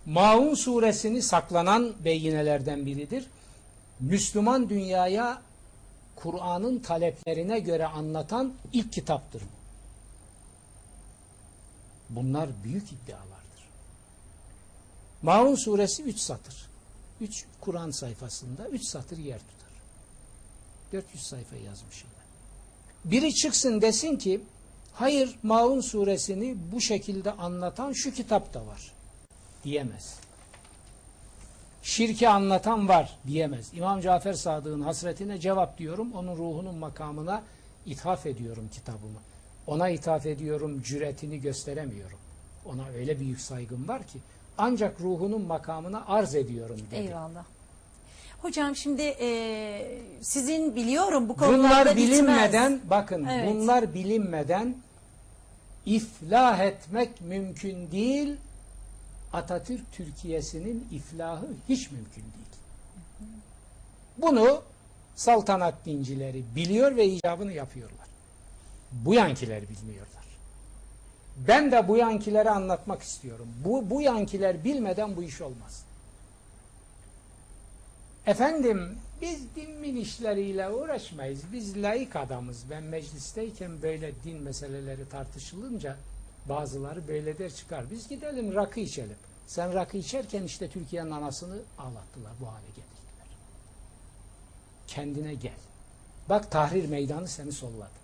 Maun 0.05 0.55
suresini 0.55 1.21
saklanan 1.21 1.93
beyinelerden 2.05 2.85
biridir. 2.85 3.25
Müslüman 3.99 4.69
dünyaya 4.69 5.41
Kur'an'ın 6.15 6.79
taleplerine 6.79 7.59
göre 7.59 7.85
anlatan 7.85 8.53
ilk 8.73 8.93
kitaptır. 8.93 9.41
bu. 9.41 9.59
Bunlar 12.09 12.49
büyük 12.63 12.91
iddialardır. 12.91 13.39
Maun 15.21 15.55
suresi 15.55 16.03
3 16.03 16.19
satır. 16.19 16.69
3 17.21 17.45
Kur'an 17.61 17.91
sayfasında 17.91 18.67
3 18.67 18.83
satır 18.83 19.17
yer 19.17 19.39
tutar. 19.39 19.69
400 20.93 21.23
sayfa 21.23 21.55
yazmışım 21.55 22.09
ben. 22.19 23.11
Biri 23.11 23.33
çıksın 23.33 23.81
desin 23.81 24.15
ki 24.15 24.41
hayır 24.99 25.35
Maun 25.43 25.81
suresini 25.81 26.55
bu 26.71 26.81
şekilde 26.81 27.31
anlatan 27.31 27.93
şu 27.93 28.11
kitap 28.13 28.53
da 28.53 28.67
var 28.67 28.91
diyemez. 29.63 30.19
Şirki 31.83 32.29
anlatan 32.29 32.87
var 32.87 33.17
diyemez. 33.27 33.71
İmam 33.73 34.01
Cafer 34.01 34.33
Sadık'ın 34.33 34.81
hasretine 34.81 35.39
cevap 35.39 35.77
diyorum. 35.77 36.13
Onun 36.13 36.37
ruhunun 36.37 36.75
makamına 36.75 37.43
ithaf 37.85 38.25
ediyorum 38.25 38.69
kitabımı. 38.73 39.19
Ona 39.67 39.89
ithaf 39.89 40.25
ediyorum, 40.25 40.81
cüretini 40.81 41.41
gösteremiyorum. 41.41 42.17
Ona 42.65 42.87
öyle 42.97 43.19
büyük 43.19 43.41
saygım 43.41 43.87
var 43.87 44.03
ki 44.07 44.19
ancak 44.57 45.01
ruhunun 45.01 45.41
makamına 45.41 46.05
arz 46.07 46.35
ediyorum 46.35 46.77
dedi. 46.91 46.95
Eyvallah. 46.95 47.43
Hocam 48.41 48.75
şimdi 48.75 49.01
e, 49.01 49.99
sizin 50.21 50.75
biliyorum 50.75 51.29
bu 51.29 51.35
konularda 51.37 51.59
Bunlar 51.63 51.87
bitmez. 51.95 52.09
bilinmeden 52.11 52.81
bakın 52.89 53.25
Evet. 53.25 53.49
bunlar 53.49 53.93
bilinmeden 53.93 54.75
iflah 55.89 56.59
etmek 56.59 57.21
mümkün 57.21 57.91
değil. 57.91 58.37
Atatürk 59.33 59.91
Türkiye'sinin 59.91 60.87
iflahı 60.91 61.47
hiç 61.69 61.91
mümkün 61.91 62.21
değil. 62.21 62.49
Bunu 64.17 64.61
saltanat 65.15 65.85
dincileri 65.85 66.43
biliyor 66.55 66.95
ve 66.95 67.05
icabını 67.05 67.53
yapıyorlar. 67.53 68.07
Bu 68.91 69.13
yankiler 69.13 69.61
bilmiyorlar. 69.61 70.23
Ben 71.47 71.71
de 71.71 71.87
bu 71.87 71.97
yankileri 71.97 72.49
anlatmak 72.49 73.01
istiyorum. 73.01 73.47
Bu, 73.65 73.89
bu 73.89 74.01
yankiler 74.01 74.63
bilmeden 74.63 75.15
bu 75.17 75.23
iş 75.23 75.41
olmaz. 75.41 75.85
Efendim 78.25 78.97
biz 79.21 79.55
din 79.55 79.95
işleriyle 79.95 80.69
uğraşmayız. 80.69 81.41
Biz 81.51 81.81
laik 81.81 82.15
adamız. 82.15 82.63
Ben 82.69 82.83
meclisteyken 82.83 83.81
böyle 83.81 84.23
din 84.23 84.41
meseleleri 84.41 85.09
tartışılınca 85.09 85.97
bazıları 86.45 87.07
böyle 87.07 87.37
der 87.37 87.53
çıkar. 87.53 87.91
Biz 87.91 88.07
gidelim 88.07 88.55
rakı 88.55 88.79
içelim. 88.79 89.17
Sen 89.47 89.73
rakı 89.73 89.97
içerken 89.97 90.43
işte 90.43 90.69
Türkiye'nin 90.69 91.11
anasını 91.11 91.61
ağlattılar. 91.77 92.31
Bu 92.41 92.47
hale 92.47 92.67
getirdiler. 92.67 93.27
Kendine 94.87 95.33
gel. 95.33 95.59
Bak 96.29 96.51
Tahrir 96.51 96.89
Meydanı 96.89 97.27
seni 97.27 97.51
solladı. 97.51 97.99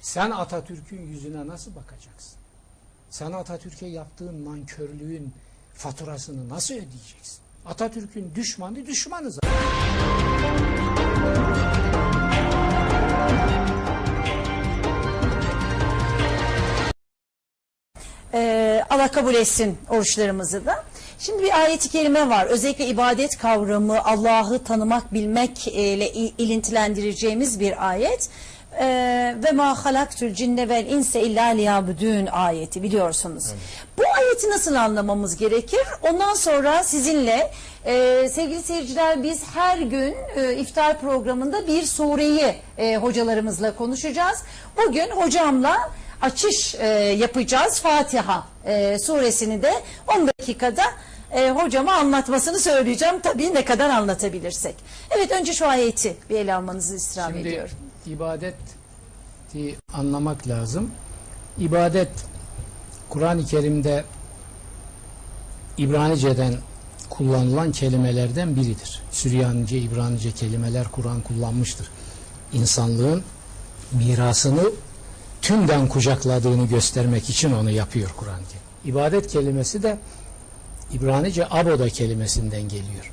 Sen 0.00 0.30
Atatürk'ün 0.30 1.02
yüzüne 1.06 1.46
nasıl 1.46 1.74
bakacaksın? 1.74 2.38
Sen 3.10 3.32
Atatürk'e 3.32 3.86
yaptığın 3.86 4.44
nankörlüğün 4.44 5.32
faturasını 5.74 6.48
nasıl 6.48 6.74
ödeyeceksin? 6.74 7.41
Atatürk'ün 7.66 8.34
düşmanı 8.34 8.86
düşmanı 8.86 9.30
zaten. 9.30 9.52
Ee, 18.34 18.82
Allah 18.90 19.08
kabul 19.08 19.34
etsin 19.34 19.78
oruçlarımızı 19.90 20.66
da. 20.66 20.84
Şimdi 21.18 21.42
bir 21.42 21.60
ayet-i 21.60 21.88
kerime 21.88 22.28
var. 22.28 22.46
Özellikle 22.46 22.86
ibadet 22.86 23.38
kavramı, 23.38 24.04
Allah'ı 24.04 24.64
tanımak, 24.64 25.14
bilmek 25.14 25.68
e, 25.68 25.70
ile 25.70 26.12
il- 26.12 26.32
ilintilendireceğimiz 26.38 27.60
bir 27.60 27.88
ayet. 27.88 28.28
Ee, 28.80 29.36
ve 29.44 29.52
ma 29.52 29.84
halaktül 29.84 30.34
cinne 30.34 30.68
vel 30.68 30.86
inse 30.86 31.20
illa 31.20 31.44
liyabudun 31.44 32.26
ayeti 32.26 32.82
biliyorsunuz. 32.82 33.44
Bu 33.98 34.02
ayeti 34.18 34.50
nasıl 34.50 34.74
anlamamız 34.74 35.36
gerekir? 35.36 35.80
Ondan 36.02 36.34
sonra 36.34 36.82
sizinle 36.82 37.50
e, 37.84 38.28
sevgili 38.28 38.62
seyirciler 38.62 39.22
biz 39.22 39.42
her 39.54 39.78
gün 39.78 40.14
e, 40.36 40.54
iftar 40.54 41.00
programında 41.00 41.66
bir 41.66 41.82
sureyi 41.82 42.54
e, 42.78 42.96
hocalarımızla 42.96 43.76
konuşacağız. 43.76 44.42
Bugün 44.76 45.10
hocamla 45.10 45.90
açış 46.22 46.74
e, 46.74 46.86
yapacağız. 47.18 47.80
Fatiha 47.80 48.44
e, 48.66 48.98
suresini 48.98 49.62
de 49.62 49.72
10 50.16 50.26
dakikada 50.26 50.82
e, 51.32 51.50
hocama 51.50 51.92
anlatmasını 51.92 52.58
söyleyeceğim. 52.58 53.20
Tabii 53.20 53.54
ne 53.54 53.64
kadar 53.64 53.90
anlatabilirsek. 53.90 54.74
Evet 55.10 55.32
önce 55.32 55.52
şu 55.52 55.68
ayeti 55.68 56.16
bir 56.30 56.36
ele 56.36 56.54
almanızı 56.54 56.96
istirham 56.96 57.32
Şimdi 57.32 57.48
ediyorum. 57.48 57.74
İbadeti 58.06 59.76
anlamak 59.92 60.48
lazım. 60.48 60.90
İbadet 61.58 62.10
Kur'an-ı 63.08 63.44
Kerim'de 63.44 64.04
İbranice'den 65.78 66.54
kullanılan 67.10 67.72
kelimelerden 67.72 68.56
biridir. 68.56 69.02
Süryanice, 69.10 69.78
İbranice 69.78 70.32
kelimeler 70.32 70.88
Kur'an 70.88 71.20
kullanmıştır. 71.20 71.90
İnsanlığın 72.52 73.22
mirasını 73.92 74.70
tümden 75.42 75.88
kucakladığını 75.88 76.66
göstermek 76.66 77.30
için 77.30 77.52
onu 77.52 77.70
yapıyor 77.70 78.10
Kerim. 78.16 78.58
İbadet 78.84 79.26
kelimesi 79.26 79.82
de 79.82 79.98
İbranice 80.92 81.46
aboda 81.50 81.88
kelimesinden 81.88 82.62
geliyor. 82.62 83.12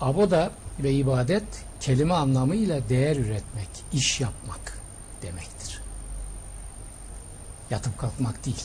Aboda 0.00 0.50
ve 0.82 0.92
ibadet 0.92 1.44
kelime 1.82 2.14
anlamıyla 2.14 2.88
değer 2.88 3.16
üretmek, 3.16 3.68
iş 3.92 4.20
yapmak 4.20 4.78
demektir. 5.22 5.80
Yatıp 7.70 7.98
kalkmak 7.98 8.44
değil. 8.46 8.64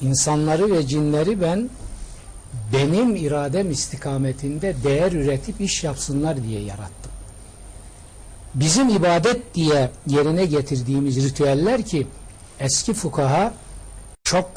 İnsanları 0.00 0.72
ve 0.72 0.86
cinleri 0.86 1.40
ben 1.40 1.70
benim 2.72 3.16
iradem 3.16 3.70
istikametinde 3.70 4.76
değer 4.84 5.12
üretip 5.12 5.60
iş 5.60 5.84
yapsınlar 5.84 6.42
diye 6.42 6.60
yarattım. 6.60 7.12
Bizim 8.54 8.88
ibadet 8.88 9.54
diye 9.54 9.90
yerine 10.06 10.46
getirdiğimiz 10.46 11.24
ritüeller 11.24 11.82
ki 11.82 12.06
eski 12.60 12.94
fukaha 12.94 13.54
çok 14.24 14.50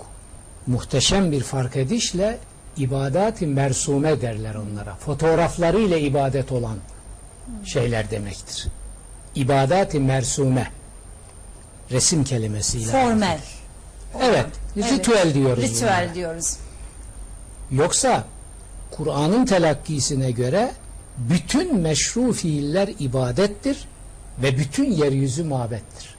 muhteşem 0.68 1.32
bir 1.32 1.44
fark 1.44 1.76
edişle 1.76 2.40
ibadat-ı 2.78 3.48
mersume 3.48 4.22
derler 4.22 4.56
onlara. 4.56 4.96
Fotoğrafları 4.96 5.80
ile 5.80 6.02
ibadet 6.02 6.52
olan 6.52 6.78
şeyler 7.66 8.12
demektir. 8.12 8.68
İbadat-ı 9.36 10.00
mersume 10.00 10.72
resim 11.92 12.24
kelimesiyle. 12.24 12.92
Formel. 12.92 13.40
Evet, 14.22 14.46
Evet. 14.76 14.92
ritüel 14.92 15.34
diyoruz. 15.34 15.64
Ritüel 15.64 16.02
bunlara. 16.02 16.16
diyoruz. 16.16 16.58
Yoksa 17.72 18.24
Kur'an'ın 18.92 19.46
telakkisine 19.46 20.32
göre 20.32 20.72
bütün 21.18 21.76
meşru 21.80 22.34
fiiller 22.34 22.90
ibadettir 23.00 23.88
ve 24.42 24.58
bütün 24.58 24.92
yeryüzü 24.92 25.44
mabettir. 25.44 26.16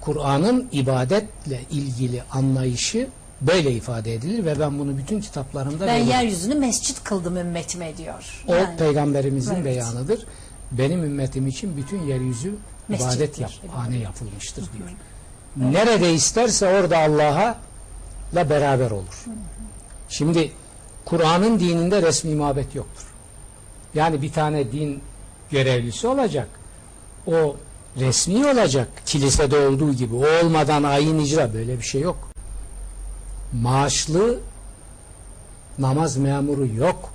Kur'an'ın 0.00 0.68
ibadetle 0.72 1.60
ilgili 1.70 2.22
anlayışı 2.32 3.08
böyle 3.46 3.72
ifade 3.72 4.14
edilir 4.14 4.44
ve 4.44 4.60
ben 4.60 4.78
bunu 4.78 4.98
bütün 4.98 5.20
kitaplarımda 5.20 5.86
Ben 5.86 5.94
veririm. 5.94 6.08
yeryüzünü 6.10 6.54
mescit 6.54 7.04
kıldım 7.04 7.36
ümmetime 7.36 7.96
diyor. 7.96 8.44
O 8.48 8.54
Yani 8.54 8.76
peygamberimizin 8.76 9.54
Evet. 9.54 9.64
beyanıdır. 9.64 10.26
Benim 10.72 11.04
ümmetim 11.04 11.46
için 11.46 11.76
bütün 11.76 12.02
yeryüzü 12.02 12.54
Mescittir. 12.88 13.14
ibadet 13.16 13.38
yap, 13.38 13.50
hane 13.74 13.96
yapılmıştır 13.98 14.64
diyor. 14.72 14.88
Nerede 15.72 16.12
isterse 16.14 16.66
orada 16.68 16.98
Allah'a 16.98 17.58
la 18.34 18.50
beraber 18.50 18.90
olur. 18.90 19.24
Şimdi 20.08 20.52
Kur'an'ın 21.04 21.60
dininde 21.60 22.02
resmi 22.02 22.34
mabet 22.34 22.74
yoktur. 22.74 23.04
Yani 23.94 24.22
bir 24.22 24.32
tane 24.32 24.72
din 24.72 25.02
görevlisi 25.50 26.06
olacak. 26.06 26.48
O 27.26 27.56
resmi 28.00 28.46
olacak. 28.46 28.88
Kilisede 29.06 29.66
olduğu 29.66 29.92
gibi. 29.92 30.14
O 30.14 30.24
olmadan 30.44 30.82
ayin 30.82 31.18
icra 31.18 31.54
böyle 31.54 31.78
bir 31.78 31.84
şey 31.84 32.00
yok. 32.00 32.31
Maaşlı 33.52 34.40
namaz 35.78 36.16
memuru 36.16 36.66
yok. 36.66 37.12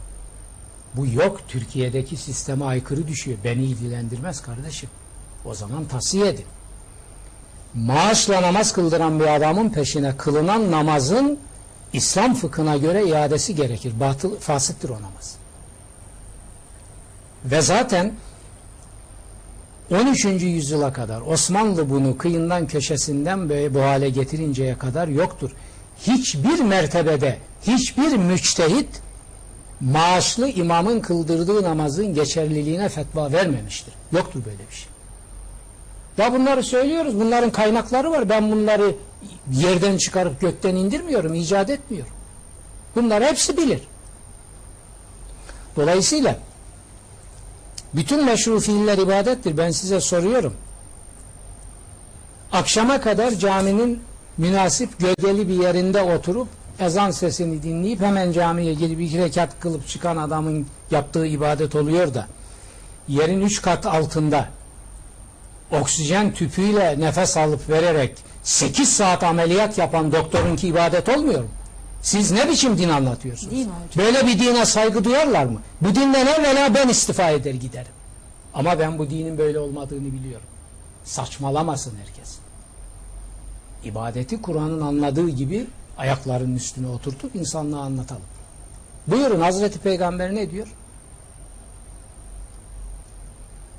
Bu 0.94 1.08
yok. 1.08 1.42
Türkiye'deki 1.48 2.18
sisteme 2.18 2.66
aykırı 2.66 3.08
düşüyor. 3.08 3.38
Beni 3.44 3.64
ilgilendirmez 3.64 4.42
kardeşim. 4.42 4.90
O 5.46 5.54
zaman 5.54 5.86
tavsiye 5.86 6.28
edin. 6.28 6.46
Maaşla 7.74 8.42
namaz 8.42 8.74
kıldıran 8.74 9.20
bir 9.20 9.36
adamın 9.36 9.70
peşine 9.70 10.18
kılınan 10.18 10.72
namazın 10.72 11.40
İslam 11.94 12.36
fıkhına 12.36 12.78
göre 12.78 13.06
iadesi 13.08 13.56
gerekir. 13.56 14.00
Batıl, 14.00 14.36
fasıktır 14.40 14.90
o 14.90 14.96
namaz. 14.96 15.36
Ve 17.46 17.62
zaten 17.62 18.14
13. 19.92 20.26
yüzyıla 20.26 20.94
kadar 20.94 21.22
Osmanlı 21.22 21.90
bunu 21.90 22.18
kıyından 22.18 22.68
köşesinden 22.68 23.50
böyle 23.50 23.74
bu 23.74 23.82
hale 23.82 24.10
getirinceye 24.10 24.78
kadar 24.78 25.08
yoktur. 25.08 25.52
Hiçbir 26.02 26.60
mertebede 26.60 27.38
hiçbir 27.68 28.18
müçtehit 28.18 29.02
maaşlı 29.82 30.50
imamın 30.50 31.00
kıldırdığı 31.00 31.64
namazın 31.64 32.14
geçerliliğine 32.14 32.90
fetva 32.90 33.32
vermemiştir. 33.32 33.94
Yoktur 34.12 34.46
böyle 34.46 34.70
bir 34.70 34.76
şey. 34.76 34.88
Ya 36.18 36.34
bunları 36.34 36.64
söylüyoruz. 36.64 37.20
Bunların 37.20 37.52
kaynakları 37.52 38.12
var. 38.12 38.30
Ben 38.30 38.52
bunları 38.52 38.96
yerden 39.52 39.98
çıkarıp 39.98 40.42
gökten 40.42 40.76
indirmiyorum. 40.76 41.34
icat 41.34 41.70
etmiyorum. 41.70 42.14
Bunları 42.96 43.26
hepsi 43.26 43.58
bilir. 43.58 43.80
Dolayısıyla 45.76 46.40
bütün 47.94 48.26
meşru 48.26 48.60
fiiller 48.60 48.98
ibadettir. 48.98 49.58
Ben 49.58 49.72
size 49.72 50.02
soruyorum. 50.02 50.54
Akşama 52.52 53.02
kadar 53.02 53.32
caminin 53.32 54.04
münasip 54.38 55.00
gölgeli 55.00 55.48
bir 55.48 55.64
yerinde 55.64 56.02
oturup 56.02 56.48
ezan 56.80 57.12
sesini 57.12 57.64
dinleyip 57.64 58.02
hemen 58.02 58.32
camiye 58.32 58.74
gelip 58.74 59.02
iki 59.02 59.18
rekat 59.18 59.60
kılıp 59.60 59.88
çıkan 59.88 60.18
adamın 60.18 60.68
yaptığı 60.92 61.26
ibadet 61.26 61.76
oluyor 61.76 62.14
da 62.14 62.28
yerin 63.08 63.42
üç 63.42 63.62
kat 63.62 63.86
altında 63.86 64.50
oksijen 65.72 66.34
tüpüyle 66.34 67.00
nefes 67.00 67.38
alıp 67.38 67.70
vererek 67.70 68.18
8 68.44 68.94
saat 68.94 69.24
ameliyat 69.24 69.78
yapan 69.78 70.12
doktorunki 70.12 70.68
ibadet 70.68 71.10
olmuyor 71.10 71.42
mu? 71.42 71.50
Siz 72.02 72.32
ne 72.32 72.50
biçim 72.50 72.78
din 72.78 72.90
anlatıyorsunuz? 72.90 73.54
Hocam? 73.54 73.72
Böyle 73.98 74.28
bir 74.28 74.40
dine 74.40 74.66
saygı 74.66 75.04
duyarlar 75.04 75.46
mı? 75.46 75.62
Bu 75.82 75.96
dinden 75.96 76.28
evvela 76.28 76.76
ben 76.76 76.90
istifa 76.90 77.30
eder 77.30 77.54
giderim. 77.54 77.92
Ama 78.54 78.80
ben 78.80 79.00
bu 79.00 79.10
dinin 79.10 79.38
böyle 79.38 79.60
olmadığını 79.60 80.14
biliyorum. 80.14 80.48
Saçmalamasın 81.04 81.94
herkes. 82.06 82.36
İbadeti 83.84 84.42
Kur'an'ın 84.42 84.82
anladığı 84.82 85.30
gibi 85.30 85.68
ayaklarının 85.98 86.56
üstüne 86.56 86.88
oturtup 86.88 87.36
insanlığa 87.36 87.82
anlatalım. 87.82 88.22
Buyurun 89.08 89.40
Hazreti 89.42 89.80
Peygamber 89.80 90.36
ne 90.36 90.52
diyor? 90.52 90.68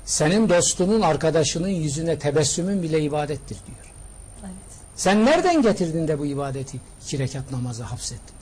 Senin 0.05 0.49
dostunun, 0.49 1.01
arkadaşının 1.01 1.67
yüzüne 1.67 2.19
tebessümün 2.19 2.83
bile 2.83 3.01
ibadettir 3.01 3.57
diyor. 3.67 3.93
Evet. 4.43 4.53
Sen 4.95 5.25
nereden 5.25 5.61
getirdin 5.61 6.07
de 6.07 6.19
bu 6.19 6.25
ibadeti 6.25 6.79
iki 7.05 7.19
rekat 7.19 7.51
namaza 7.51 7.91
hapsettin? 7.91 8.35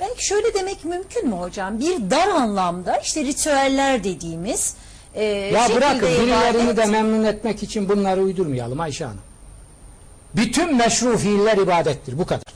Belki 0.00 0.26
şöyle 0.26 0.54
demek 0.54 0.84
mümkün 0.84 1.28
mü 1.28 1.34
hocam? 1.34 1.80
Bir 1.80 2.10
dar 2.10 2.28
anlamda 2.28 2.96
işte 2.96 3.24
ritüeller 3.24 4.04
dediğimiz 4.04 4.74
e, 5.14 5.24
Ya 5.24 5.68
bırakın 5.76 6.00
birilerini 6.08 6.62
ibadet- 6.70 6.76
de 6.76 6.84
memnun 6.86 7.24
etmek 7.24 7.62
için 7.62 7.88
bunları 7.88 8.22
uydurmayalım 8.22 8.80
Ayşe 8.80 9.04
Hanım. 9.04 9.20
Bütün 10.38 10.76
meşru 10.76 11.18
fiiller 11.18 11.56
ibadettir 11.56 12.18
bu 12.18 12.26
kadar. 12.26 12.52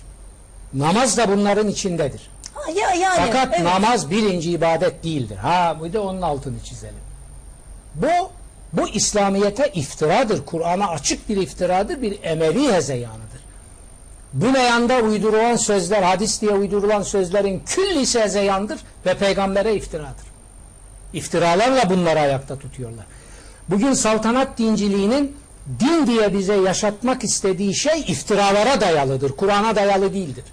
Namaz 0.75 1.17
da 1.17 1.29
bunların 1.29 1.69
içindedir. 1.69 2.31
Ha, 2.55 2.71
ya, 2.71 2.95
yani, 2.95 3.21
Fakat 3.27 3.49
evet. 3.55 3.65
namaz 3.65 4.11
birinci 4.11 4.51
ibadet 4.51 5.05
değildir. 5.05 5.37
Ha 5.37 5.77
bu 5.81 5.93
da 5.93 6.03
onun 6.03 6.23
altını 6.23 6.61
çizelim. 6.61 6.95
Bu 7.95 8.31
bu 8.73 8.89
İslamiyete 8.89 9.71
iftiradır. 9.75 10.47
Kur'an'a 10.47 10.89
açık 10.89 11.29
bir 11.29 11.37
iftiradır. 11.37 12.03
Bir 12.03 12.23
emevi 12.23 12.73
hezeyanıdır. 12.73 13.41
Bu 14.33 14.51
meyanda 14.51 14.99
uydurulan 14.99 15.57
sözler, 15.57 16.03
hadis 16.03 16.41
diye 16.41 16.53
uydurulan 16.53 17.03
sözlerin 17.03 17.63
küllisi 17.67 18.21
hezeyandır 18.21 18.81
ve 19.07 19.15
peygambere 19.15 19.75
iftiradır. 19.75 20.27
İftiralarla 21.13 21.91
bunları 21.91 22.21
ayakta 22.21 22.59
tutuyorlar. 22.59 23.05
Bugün 23.69 23.93
saltanat 23.93 24.59
dinciliğinin 24.59 25.37
din 25.81 26.07
diye 26.07 26.35
bize 26.35 26.55
yaşatmak 26.55 27.25
istediği 27.25 27.75
şey 27.75 28.01
iftiralara 28.01 28.81
dayalıdır. 28.81 29.33
Kur'an'a 29.33 29.77
dayalı 29.77 30.15
değildir. 30.15 30.45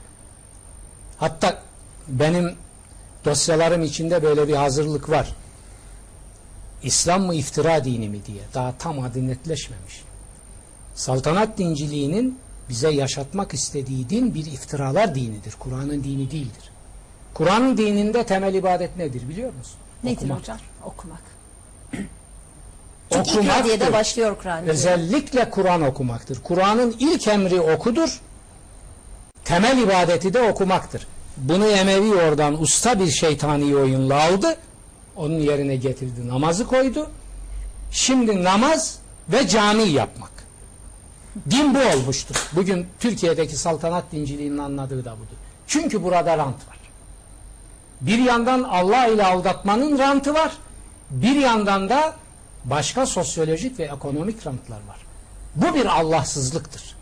Hatta 1.17 1.61
benim 2.07 2.55
dosyalarım 3.25 3.83
içinde 3.83 4.23
böyle 4.23 4.47
bir 4.47 4.55
hazırlık 4.55 5.09
var. 5.09 5.27
İslam 6.83 7.21
mı 7.21 7.35
iftira 7.35 7.83
dini 7.85 8.09
mi 8.09 8.25
diye. 8.25 8.41
Daha 8.53 8.77
tam 8.77 8.99
adı 8.99 9.27
netleşmemiş. 9.27 10.03
Saltanat 10.95 11.57
dinciliğinin 11.57 12.39
bize 12.69 12.89
yaşatmak 12.89 13.53
istediği 13.53 14.09
din 14.09 14.33
bir 14.33 14.45
iftiralar 14.45 15.15
dinidir. 15.15 15.53
Kur'an'ın 15.59 16.03
dini 16.03 16.31
değildir. 16.31 16.71
Kur'an'ın 17.33 17.77
dininde 17.77 18.25
temel 18.25 18.53
ibadet 18.53 18.97
nedir 18.97 19.29
biliyor 19.29 19.53
musun? 19.53 19.77
Nedir 20.03 20.17
Okumak. 20.17 20.39
hocam? 20.39 20.57
Okumak. 20.85 21.21
Çünkü 23.11 23.31
Okumaktır. 23.31 23.93
başlıyor 23.93 24.35
Kur'an. 24.43 24.67
Özellikle 24.67 25.49
Kur'an 25.49 25.81
okumaktır. 25.81 26.39
Kur'an'ın 26.43 26.95
ilk 26.99 27.27
emri 27.27 27.61
okudur. 27.61 28.19
Temel 29.45 29.77
ibadeti 29.77 30.33
de 30.33 30.41
okumaktır. 30.41 31.07
Bunu 31.37 31.67
Emevi 31.67 32.13
oradan 32.15 32.61
usta 32.61 32.99
bir 32.99 33.11
şeytani 33.11 33.75
oyunla 33.75 34.23
aldı. 34.23 34.57
Onun 35.15 35.39
yerine 35.39 35.75
getirdi. 35.75 36.27
Namazı 36.27 36.67
koydu. 36.67 37.09
Şimdi 37.91 38.43
namaz 38.43 38.99
ve 39.29 39.47
cami 39.47 39.83
yapmak. 39.83 40.31
Din 41.49 41.75
bu 41.75 41.79
olmuştur. 41.79 42.35
Bugün 42.55 42.87
Türkiye'deki 42.99 43.55
saltanat 43.55 44.03
dinciliğinin 44.11 44.57
anladığı 44.57 45.05
da 45.05 45.11
budur. 45.11 45.37
Çünkü 45.67 46.03
burada 46.03 46.37
rant 46.37 46.67
var. 46.67 46.79
Bir 48.01 48.17
yandan 48.17 48.63
Allah 48.63 49.07
ile 49.07 49.25
aldatmanın 49.25 49.99
rantı 49.99 50.33
var. 50.33 50.51
Bir 51.09 51.35
yandan 51.35 51.89
da 51.89 52.15
başka 52.65 53.05
sosyolojik 53.05 53.79
ve 53.79 53.83
ekonomik 53.83 54.47
rantlar 54.47 54.77
var. 54.87 54.97
Bu 55.55 55.75
bir 55.75 55.85
Allahsızlıktır. 55.85 56.95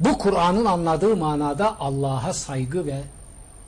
Bu 0.00 0.18
Kur'an'ın 0.18 0.64
anladığı 0.64 1.16
manada 1.16 1.80
Allah'a 1.80 2.32
saygı 2.32 2.86
ve 2.86 3.00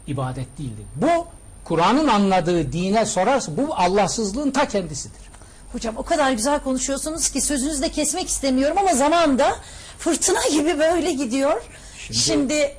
ibadet 0.06 0.58
değildir. 0.58 0.84
Bu 0.96 1.26
Kur'an'ın 1.64 2.08
anladığı 2.08 2.72
dine 2.72 3.06
sorarsa 3.06 3.56
bu 3.56 3.74
Allahsızlığın 3.74 4.50
ta 4.50 4.68
kendisidir. 4.68 5.26
Hocam 5.72 5.94
o 5.96 6.02
kadar 6.02 6.32
güzel 6.32 6.60
konuşuyorsunuz 6.60 7.28
ki 7.28 7.40
sözünüzü 7.40 7.82
de 7.82 7.88
kesmek 7.88 8.28
istemiyorum 8.28 8.78
ama 8.78 8.94
zaman 8.94 9.38
da 9.38 9.56
fırtına 9.98 10.48
gibi 10.50 10.78
böyle 10.78 11.12
gidiyor. 11.12 11.62
Şimdi, 12.12 12.74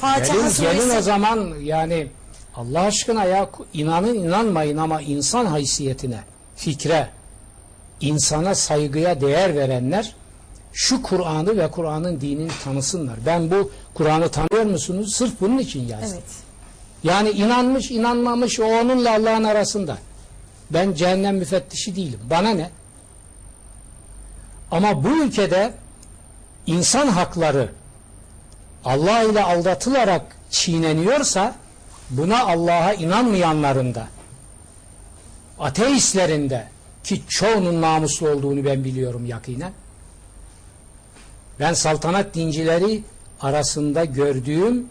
Fatiha 0.00 0.36
Gelin, 0.36 0.48
suresi 0.48 0.62
gelin 0.62 0.96
o 0.96 1.00
zaman 1.00 1.54
yani 1.60 2.08
Allah 2.56 2.80
aşkına 2.80 3.24
ya 3.24 3.50
inanın 3.74 4.14
inanmayın 4.14 4.76
ama 4.76 5.00
insan 5.00 5.46
haysiyetine, 5.46 6.20
fikre, 6.56 7.08
insana 8.00 8.54
saygıya 8.54 9.20
değer 9.20 9.56
verenler 9.56 10.14
şu 10.72 11.02
Kur'an'ı 11.02 11.56
ve 11.56 11.70
Kur'an'ın 11.70 12.20
dinini 12.20 12.50
tanısınlar. 12.64 13.16
Ben 13.26 13.50
bu 13.50 13.70
Kur'an'ı 13.94 14.28
tanıyor 14.28 14.64
musunuz? 14.64 15.14
Sırf 15.14 15.40
bunun 15.40 15.58
için 15.58 15.88
yazdım. 15.88 16.08
Evet. 16.12 16.48
Yani 17.04 17.30
inanmış 17.30 17.90
inanmamış 17.90 18.60
o 18.60 18.64
onunla 18.64 19.14
Allah'ın 19.14 19.44
arasında. 19.44 19.98
Ben 20.70 20.94
cehennem 20.94 21.36
müfettişi 21.36 21.96
değilim. 21.96 22.20
Bana 22.30 22.50
ne? 22.50 22.70
Ama 24.70 25.04
bu 25.04 25.08
ülkede 25.08 25.72
insan 26.66 27.08
hakları 27.08 27.72
Allah 28.84 29.22
ile 29.22 29.42
aldatılarak 29.42 30.36
çiğneniyorsa 30.50 31.54
buna 32.10 32.46
Allah'a 32.46 32.92
inanmayanların 32.92 33.94
da 33.94 34.08
ateistlerin 35.58 36.50
de 36.50 36.68
ki 37.08 37.22
çoğunun 37.28 37.82
namuslu 37.82 38.28
olduğunu 38.30 38.64
ben 38.64 38.84
biliyorum 38.84 39.26
yakinen. 39.26 39.72
Ben 41.60 41.72
saltanat 41.74 42.34
dincileri 42.34 43.02
arasında 43.40 44.04
gördüğüm 44.04 44.86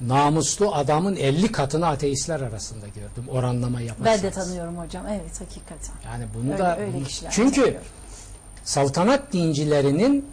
namuslu 0.00 0.74
adamın 0.74 1.16
50 1.16 1.52
katını 1.52 1.86
ateistler 1.86 2.40
arasında 2.40 2.86
gördüm 2.86 3.24
oranlama 3.30 3.80
yaparsanız. 3.80 4.22
Ben 4.22 4.30
de 4.30 4.34
tanıyorum 4.34 4.78
hocam. 4.78 5.06
Evet 5.08 5.40
hakikaten. 5.40 5.94
Yani 6.04 6.24
bunu 6.34 6.52
Öyle- 6.52 6.58
da 6.62 6.78
öyle 6.78 6.92
çünkü 7.30 7.54
tanıyorum. 7.60 7.80
saltanat 8.64 9.32
dincilerinin 9.32 10.26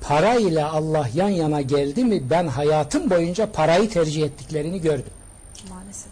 para 0.00 0.34
ile 0.34 0.64
Allah 0.64 1.08
yan 1.14 1.28
yana 1.28 1.60
geldi 1.60 2.04
mi 2.04 2.30
ben 2.30 2.46
hayatım 2.48 3.10
boyunca 3.10 3.52
parayı 3.52 3.90
tercih 3.90 4.22
ettiklerini 4.24 4.80
gördüm. 4.80 5.12
Maalesef. 5.70 6.08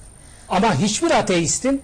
Ama 0.48 0.74
hiçbir 0.74 1.10
ateistin 1.10 1.82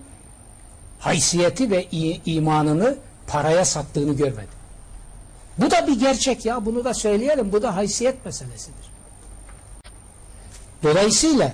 haysiyeti 1.05 1.71
ve 1.71 1.87
imanını 2.27 2.97
paraya 3.27 3.65
sattığını 3.65 4.13
görmedim. 4.17 4.49
Bu 5.59 5.71
da 5.71 5.87
bir 5.87 6.01
gerçek 6.01 6.45
ya 6.45 6.67
bunu 6.67 6.85
da 6.85 6.95
söyleyelim 6.95 7.53
bu 7.53 7.63
da 7.63 7.77
haysiyet 7.77 8.25
meselesidir. 8.27 8.91
Dolayısıyla 10.83 11.53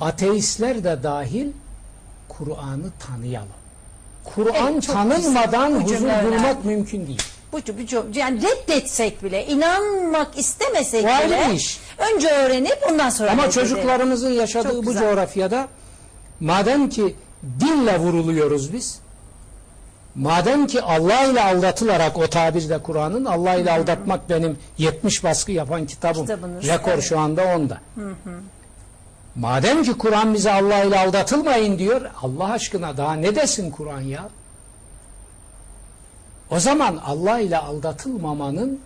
ateistler 0.00 0.84
de 0.84 1.02
dahil 1.02 1.46
Kur'an'ı 2.28 2.90
tanıyalım. 3.06 3.48
Kur'an 4.24 4.72
Evet, 4.72 4.82
çok 4.82 4.94
tanınmadan 4.94 5.84
güzel. 5.86 6.22
Huzur 6.22 6.32
bulmak 6.32 6.64
mümkün 6.64 7.06
değil. 7.06 7.22
Bu, 7.52 7.56
bu, 7.56 7.62
bu- 8.12 8.18
yani 8.18 8.42
reddetsek 8.42 9.22
bile, 9.22 9.46
inanmak 9.46 10.38
istemesek 10.38 11.04
ayrı 11.04 11.28
bile 11.28 11.54
iş. 11.54 11.80
önce 12.14 12.28
öğrenip 12.28 12.78
ondan 12.90 13.10
sonra 13.10 13.30
Ama 13.30 13.50
çocuklarımızın 13.50 14.28
Çok 14.28 14.36
yaşadığı 14.38 14.76
bu 14.76 14.82
güzel. 14.82 15.02
coğrafyada 15.02 15.68
madem 16.40 16.88
ki 16.88 17.14
dinle 17.60 17.98
vuruluyoruz 17.98 18.72
biz, 18.72 18.98
madem 20.14 20.66
ki 20.66 20.82
Allah 20.82 21.24
ile 21.24 21.42
aldatılarak 21.42 22.18
o 22.18 22.26
tabirde 22.26 22.78
Kur'an'ın 22.78 23.24
Allah 23.24 23.54
ile 23.54 23.72
aldatmak 23.72 24.30
benim 24.30 24.58
70 24.78 25.24
baskı 25.24 25.52
yapan 25.52 25.86
kitabım. 25.86 26.22
Kitabınız, 26.22 26.66
Rekor 26.66 26.92
evet. 26.92 27.04
şu 27.04 27.18
anda 27.18 27.56
onda. 27.56 27.80
Madem 29.36 29.82
ki 29.82 29.92
Kur'an 29.92 30.34
bize 30.34 30.52
Allah 30.52 30.84
ile 30.84 30.98
aldatılmayın 30.98 31.78
diyor, 31.78 32.10
Allah 32.22 32.52
aşkına 32.52 32.96
daha 32.96 33.14
ne 33.14 33.34
desin 33.34 33.70
Kur'an 33.70 34.00
ya? 34.00 34.28
O 36.50 36.60
zaman 36.60 36.96
Allah 36.96 37.40
ile 37.40 37.58
aldatılmamanın 37.58 38.80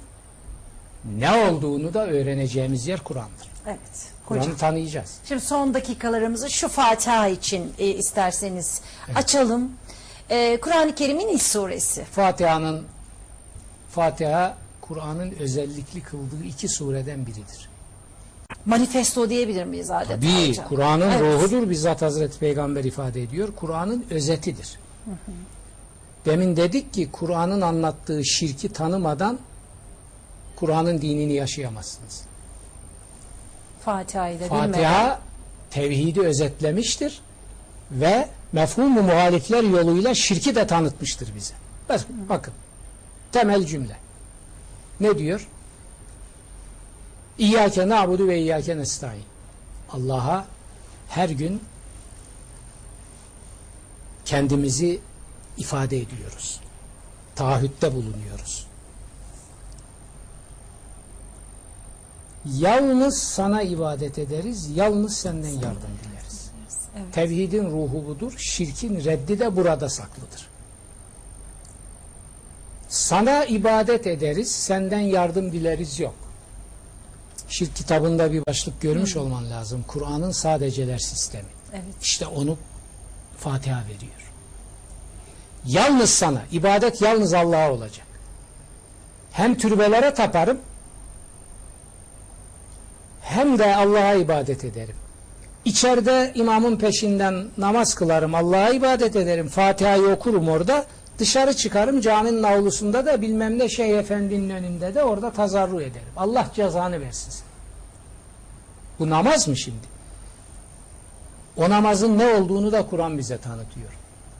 ne 1.19 1.31
olduğunu 1.31 1.95
da 1.95 2.07
öğreneceğimiz 2.07 2.87
yer 2.87 3.01
Kur'an'dır. 3.01 3.49
Evet. 3.67 4.12
Hocam. 4.33 4.45
Kur'an'ı 4.45 4.59
tanıyacağız. 4.59 5.15
Şimdi 5.29 5.41
son 5.41 5.75
dakikalarımızı 5.75 6.51
şu 6.51 6.69
Fatiha 6.69 7.29
için 7.29 7.73
e, 7.79 7.87
isterseniz 7.87 8.81
açalım. 9.15 9.71
E, 10.31 10.61
Kur'an-ı 10.61 10.95
Kerim'in 10.95 11.29
ilk 11.29 11.43
suresi. 11.43 12.05
Fatiha'nın 12.05 12.85
Fatiha 13.91 14.57
Kur'an'ın 14.81 15.31
özellikli 15.41 16.01
kıldığı 16.01 16.45
iki 16.45 16.69
sureden 16.69 17.27
biridir. 17.27 17.69
Manifesto 18.67 19.29
diyebilir 19.31 19.65
miyiz 19.65 19.91
adeta 19.91 20.23
Bir 20.23 20.49
hocam? 20.49 20.69
Kur'an'ın 20.69 21.11
Evet. 21.11 21.21
ruhudur 21.21 21.71
bizzat 21.71 22.03
Hazreti 22.03 22.39
Peygamber 22.39 22.85
ifade 22.85 23.23
ediyor. 23.23 23.49
Kur'an'ın 23.57 24.05
özetidir. 24.11 24.79
Demin 26.25 26.57
dedik 26.57 26.95
ki 26.95 27.09
Kur'an'ın 27.13 27.61
anlattığı 27.61 28.25
şirki 28.25 28.69
tanımadan 28.73 29.39
Kur'an'ın 30.57 31.01
dinini 31.01 31.33
yaşayamazsınız. 31.33 32.23
Fatiha'yı 33.85 34.41
da 34.41 34.45
bilmeden. 34.45 34.73
Fatiha 34.73 35.21
tevhidi 35.71 36.21
özetlemiştir 36.21 37.21
ve 37.91 38.29
mefhumu 38.53 39.03
muhalifler 39.03 39.63
yoluyla 39.63 40.15
şirki 40.15 40.55
de 40.55 40.67
tanıtmıştır 40.67 41.35
bize. 41.35 41.55
Bak- 41.89 42.07
Bakın 42.29 42.55
temel 43.33 43.67
cümle. 43.67 43.97
Ne 45.01 45.19
diyor? 45.19 45.49
İyyâke 47.39 47.89
na'budu 47.89 48.29
ve 48.29 48.39
iyyâke 48.39 48.77
nestaîn. 48.79 49.23
Allah'a 49.93 50.47
her 51.09 51.29
gün 51.29 51.63
kendimizi 54.25 55.01
ifade 55.57 55.99
ediyoruz. 55.99 56.61
Taahhütte 57.37 57.93
bulunuyoruz. 57.95 58.67
Yalnız 62.45 63.19
sana 63.19 63.63
ibadet 63.63 64.19
ederiz, 64.19 64.71
yalnız 64.77 65.17
senden 65.17 65.49
yardım 65.49 65.91
dileriz. 66.05 66.51
Evet. 66.97 67.15
Tevhidin 67.15 67.71
ruhu 67.71 68.07
budur, 68.07 68.35
şirkin 68.37 69.05
reddi 69.05 69.39
de 69.39 69.57
burada 69.57 69.89
saklıdır. 69.89 70.49
Sana 72.89 73.45
ibadet 73.45 74.07
ederiz, 74.07 74.51
senden 74.55 75.01
yardım 75.01 75.53
dileriz 75.53 76.01
yok. 76.01 76.15
Şirk 77.49 77.77
kitabında 77.77 78.33
bir 78.33 78.47
başlık 78.47 78.81
görmüş 78.81 79.17
olman 79.17 79.51
lazım. 79.51 79.85
Kur'an'ın 79.89 80.31
sadeceler 80.31 80.99
sistemi. 80.99 81.49
Evet. 81.73 81.95
İşte 82.03 82.27
onu 82.27 82.59
Fatiha 83.39 83.81
veriyor. 83.85 84.33
Yalnız 85.67 86.11
sana, 86.11 86.43
ibadet 86.53 87.03
yalnız 87.03 87.35
Allah'a 87.35 87.73
olacak. 87.73 88.07
Hem 89.33 89.59
türbelere 89.59 90.15
taparım, 90.15 90.59
hem 93.33 93.59
de 93.59 93.77
Allah'a 93.77 94.15
ibadet 94.15 94.65
ederim. 94.65 94.95
İçeride 95.65 96.33
imamın 96.35 96.77
peşinden 96.77 97.47
namaz 97.59 97.95
kılarım, 97.95 98.35
Allah'a 98.35 98.71
ibadet 98.71 99.17
ederim, 99.17 99.49
Fatiha'yı 99.49 100.09
okurum 100.09 100.49
orada, 100.49 100.87
dışarı 101.19 101.57
çıkarım 101.57 102.01
caminin 102.01 102.43
avlusunda 102.43 103.07
da 103.07 103.23
bilmem 103.23 103.59
ne 103.59 103.69
Şeyh 103.69 103.99
Efendi'nin 103.99 104.51
önünde 104.51 104.95
de 104.95 105.05
orada 105.05 105.31
tazarru 105.33 105.81
ederim. 105.81 106.13
Allah 106.17 106.47
cezanı 106.55 107.01
versin. 107.01 107.31
sana. 107.31 107.49
Bu 108.99 109.11
namaz 109.11 109.49
mı 109.49 109.57
şimdi? 109.57 109.93
O 111.57 111.71
namazın 111.71 112.19
ne 112.19 112.27
olduğunu 112.27 112.73
da 112.73 112.87
Kur'an 112.87 113.19
bize 113.19 113.39
tanıtıyor. 113.39 113.91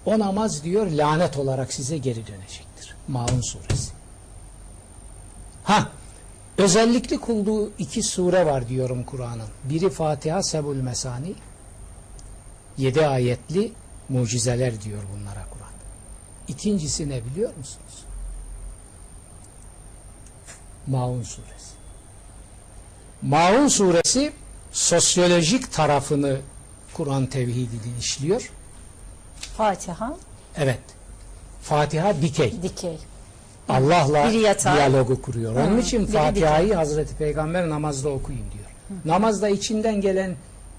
O 0.07 0.19
namaz 0.19 0.65
diyor 0.65 0.91
lanet 0.91 1.37
olarak 1.37 1.73
size 1.73 1.99
geri 1.99 2.27
dönecektir. 2.27 2.95
Maun 3.09 3.41
suresi. 3.41 3.93
Ha, 5.65 5.89
özellikli 6.59 7.21
kıldığı 7.21 7.71
iki 7.79 8.03
sure 8.03 8.47
var 8.47 8.69
diyorum 8.69 9.05
Kur'an'ın. 9.05 9.49
Biri 9.65 9.91
Fatiha 9.91 10.43
Sebul 10.43 10.77
Mesani. 10.77 11.35
Yedi 12.79 13.07
ayetli 13.07 13.73
mucizeler 14.09 14.83
diyor 14.83 15.03
bunlara 15.15 15.47
Kur'an. 15.51 15.73
İkincisi 16.49 17.09
ne 17.09 17.25
biliyor 17.25 17.57
musunuz? 17.57 18.05
Maun 20.87 21.23
suresi. 21.23 21.73
Maun 23.23 23.69
suresi 23.69 24.33
sosyolojik 24.73 25.73
tarafını 25.73 26.41
Kur'an 26.95 27.27
tevhidini 27.27 27.99
işliyor. 28.01 28.51
Fatiha, 29.57 30.17
Evet. 30.57 30.81
Fatiha 31.63 32.23
dikey. 32.23 32.63
dikey. 32.63 32.99
Allah'la 33.69 34.29
Biri 34.29 34.39
yatay. 34.39 34.77
diyalogu 34.77 35.23
kuruyor. 35.23 35.57
Onun 35.57 35.77
Hı, 35.77 35.81
için 35.81 36.07
Fatiha'yı 36.07 36.75
Hazreti 36.75 37.15
Peygamber 37.15 37.69
namazda 37.69 38.09
okuyun 38.09 38.41
diyor. 38.53 38.99
Namazda 39.05 39.49
içinden 39.49 40.01
gelen 40.01 40.37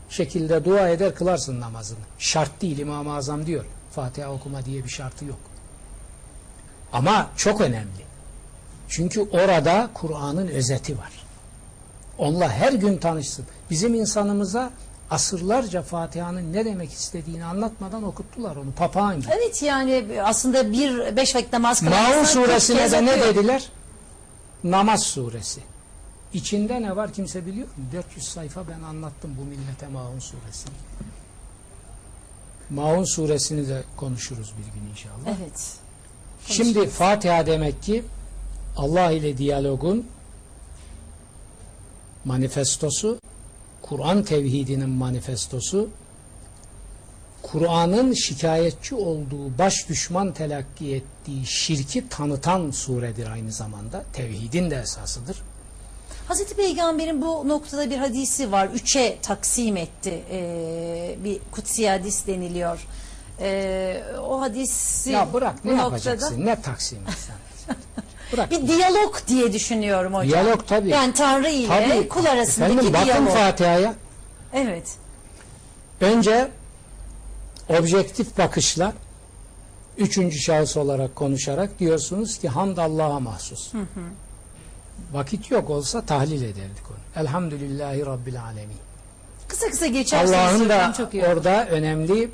şekilde 0.09 0.65
dua 0.65 0.89
eder 0.89 1.15
kılarsın 1.15 1.61
namazını. 1.61 1.99
Şart 2.19 2.61
değil 2.61 2.77
İmam-ı 2.77 3.15
Azam 3.15 3.45
diyor. 3.45 3.65
Fatiha 3.91 4.31
okuma 4.31 4.65
diye 4.65 4.83
bir 4.83 4.89
şartı 4.89 5.25
yok. 5.25 5.39
Ama 6.93 7.27
çok 7.37 7.61
önemli. 7.61 8.03
Çünkü 8.89 9.21
orada 9.21 9.89
Kur'an'ın 9.93 10.47
özeti 10.47 10.97
var. 10.97 11.11
Onunla 12.17 12.49
her 12.49 12.73
gün 12.73 12.97
tanışsın. 12.97 13.45
Bizim 13.69 13.93
insanımıza 13.93 14.69
asırlarca 15.09 15.81
Fatiha'nın 15.81 16.53
ne 16.53 16.65
demek 16.65 16.91
istediğini 16.91 17.45
anlatmadan 17.45 18.03
okuttular 18.03 18.55
onu 18.55 18.71
papağan 18.71 19.21
gibi. 19.21 19.31
Evet 19.37 19.63
yani 19.63 20.05
aslında 20.23 20.71
bir 20.71 21.15
beş 21.15 21.35
vakit 21.35 21.53
namaz 21.53 21.79
kılan 21.79 22.09
Maun 22.09 22.23
suresine 22.23 22.91
de 22.91 23.05
ne 23.05 23.21
dediler? 23.21 23.69
Namaz 24.63 25.03
suresi. 25.03 25.61
İçinde 26.33 26.81
ne 26.81 26.95
var 26.95 27.13
kimse 27.13 27.45
biliyor 27.45 27.67
mu? 27.67 27.73
400 27.93 28.27
sayfa 28.27 28.67
ben 28.67 28.83
anlattım 28.83 29.35
bu 29.39 29.45
millete 29.45 29.87
Maun 29.87 30.19
suresini. 30.19 30.73
Maun 32.69 33.03
suresini 33.03 33.69
de 33.69 33.83
konuşuruz 33.97 34.53
bir 34.57 34.79
gün 34.79 34.89
inşallah. 34.89 35.37
Evet. 35.41 35.77
Şimdi 36.47 36.89
Fatiha 36.89 37.45
demek 37.45 37.83
ki 37.83 38.03
Allah 38.77 39.11
ile 39.11 39.37
diyalogun 39.37 40.07
manifestosu, 42.25 43.19
Kur'an 43.83 44.23
tevhidinin 44.23 44.89
manifestosu, 44.89 45.89
Kur'an'ın 47.43 48.13
şikayetçi 48.13 48.95
olduğu, 48.95 49.57
baş 49.57 49.89
düşman 49.89 50.33
telakki 50.33 50.95
ettiği 50.95 51.45
şirki 51.45 52.09
tanıtan 52.09 52.71
suredir 52.71 53.27
aynı 53.27 53.51
zamanda. 53.51 54.03
Tevhidin 54.13 54.71
de 54.71 54.75
esasıdır. 54.75 55.37
Hazreti 56.27 56.55
Peygamber'in 56.55 57.21
bu 57.21 57.47
noktada 57.47 57.89
bir 57.89 57.97
hadisi 57.97 58.51
var. 58.51 58.67
Üçe 58.67 59.17
taksim 59.21 59.77
etti. 59.77 60.23
Ee, 60.31 61.15
bir 61.23 61.39
kutsi 61.51 61.89
hadis 61.89 62.27
deniliyor. 62.27 62.87
Ee, 63.39 64.03
o 64.21 64.41
hadisi 64.41 65.11
Ya 65.11 65.33
bırak 65.33 65.65
ne 65.65 65.73
yapacaksın? 65.73 66.45
Ne 66.45 66.61
taksim 66.61 66.99
etsen. 67.07 67.35
Bırak. 68.33 68.51
bir 68.51 68.67
diyalog 68.67 69.15
diye 69.27 69.53
düşünüyorum 69.53 70.13
hocam. 70.13 70.29
Diyalog 70.29 70.67
tabii. 70.67 70.89
Yani 70.89 71.13
Tanrı 71.13 71.49
ile 71.49 71.67
Tabii. 71.67 72.07
kul 72.07 72.25
arasındaki 72.25 72.73
Efendim 72.73 72.93
bakın 72.93 73.05
diyalog. 73.05 73.29
Fatiha'ya. 73.29 73.93
Evet. 74.53 74.95
Önce 76.01 76.51
objektif 77.69 78.37
bakışla 78.37 78.93
üçüncü 79.97 80.39
şahıs 80.39 80.77
olarak 80.77 81.15
konuşarak 81.15 81.79
diyorsunuz 81.79 82.37
ki 82.37 82.49
hamd 82.49 82.77
Allah'a 82.77 83.19
mahsus. 83.19 83.71
Vakit 85.13 85.51
yok 85.51 85.69
olsa 85.69 86.01
tahlil 86.01 86.41
ederdik 86.41 86.83
onu. 86.89 87.23
Elhamdülillahi 87.23 88.05
Rabbil 88.05 88.43
Alemin. 88.43 88.77
Kısa 89.47 89.69
kısa 89.69 89.87
geçerseniz 89.87 90.31
Allah'ın 90.31 90.69
da 90.69 90.93
çok 90.97 91.13
iyi 91.13 91.25
orada 91.25 91.67
önemli 91.67 92.29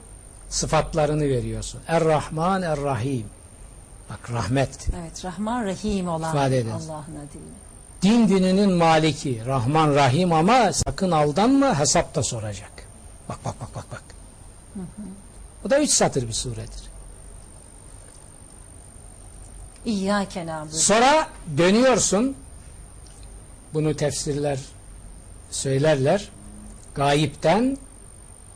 sıfatlarını 0.50 1.24
veriyorsun. 1.24 1.82
Er-Rahman 1.88 2.62
Er-Rahim. 2.62 3.26
Bak 4.10 4.32
rahmet. 4.32 4.90
Evet 5.02 5.26
Rahman 5.26 5.66
Rahim 5.66 6.08
olan. 6.08 6.36
Allah'ın 6.36 6.48
adıyla. 6.48 6.80
Din 8.02 8.28
gününün 8.28 8.72
maliki. 8.72 9.46
Rahman 9.46 9.96
Rahim 9.96 10.34
ama 10.34 10.74
sakın 10.74 11.12
aldanma 11.12 11.80
hesap 11.80 12.16
da 12.16 12.24
soracak. 12.24 12.72
Bak 13.30 13.38
bak 13.46 13.56
bak 13.62 13.76
bak 13.76 13.86
bak. 13.92 14.04
Bu 15.64 15.70
da 15.70 15.82
üç 15.82 15.90
satır 15.90 16.28
bir 16.28 16.34
suredir. 16.34 16.90
İyyâke 19.86 20.46
nâbudu. 20.46 20.76
Sonra 20.76 21.30
dönüyorsun. 21.58 22.36
Bunu 23.74 23.96
tefsirler 23.96 24.60
söylerler. 25.52 26.30
Gayipten 26.96 27.78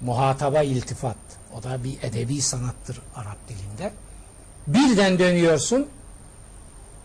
muhataba 0.01 0.63
iltifat. 0.63 1.17
O 1.59 1.63
da 1.63 1.83
bir 1.83 2.03
edebi 2.03 2.41
sanattır 2.41 3.01
Arap 3.15 3.37
dilinde. 3.49 3.93
Birden 4.67 5.19
dönüyorsun. 5.19 5.87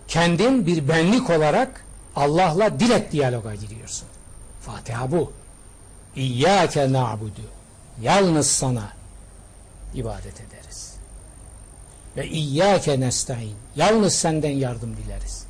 Kendin 0.09 0.67
bir 0.67 0.89
benlik 0.89 1.31
olarak 1.31 1.85
Allah'la 2.17 2.81
direkt 2.81 3.13
diyaloga 3.13 3.55
giriyorsun. 3.55 4.09
Fatiha 4.61 5.11
bu. 5.13 5.33
İyyâke 6.17 6.93
na'budu. 6.93 7.41
Yalnız 8.03 8.51
sana 8.51 8.93
ibadet 9.95 10.41
ederiz. 10.41 10.95
Ve 12.17 12.29
iyyâke 12.29 13.01
nesta'in. 13.01 13.57
Yalnız 13.77 14.15
senden 14.15 14.51
yardım 14.51 14.97
dileriz. 14.97 15.45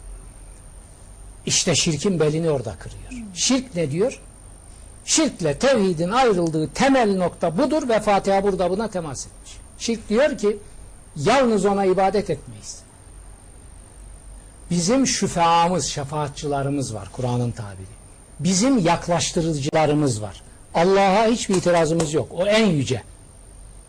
İşte 1.46 1.74
şirkin 1.74 2.20
belini 2.20 2.50
orada 2.50 2.74
kırıyor. 2.78 3.26
Şirk 3.34 3.74
ne 3.74 3.90
diyor? 3.90 4.20
Şirkle 5.04 5.58
tevhidin 5.58 6.10
ayrıldığı 6.10 6.68
temel 6.68 7.16
nokta 7.16 7.58
budur 7.58 7.88
ve 7.88 8.00
Fatiha 8.00 8.42
burada 8.42 8.70
buna 8.70 8.88
temas 8.88 9.26
etmiş. 9.26 9.56
Şirk 9.78 10.08
diyor 10.08 10.38
ki 10.38 10.58
yalnız 11.26 11.66
ona 11.66 11.84
ibadet 11.84 12.30
etmeyiz. 12.30 12.78
Bizim 14.70 15.06
şüfeamız, 15.06 15.86
şefaatçılarımız 15.86 16.94
var 16.94 17.08
Kur'an'ın 17.12 17.50
tabiri. 17.50 17.98
Bizim 18.40 18.78
yaklaştırıcılarımız 18.78 20.22
var. 20.22 20.42
Allah'a 20.74 21.26
hiçbir 21.26 21.54
itirazımız 21.54 22.14
yok. 22.14 22.28
O 22.32 22.46
en 22.46 22.66
yüce. 22.66 23.02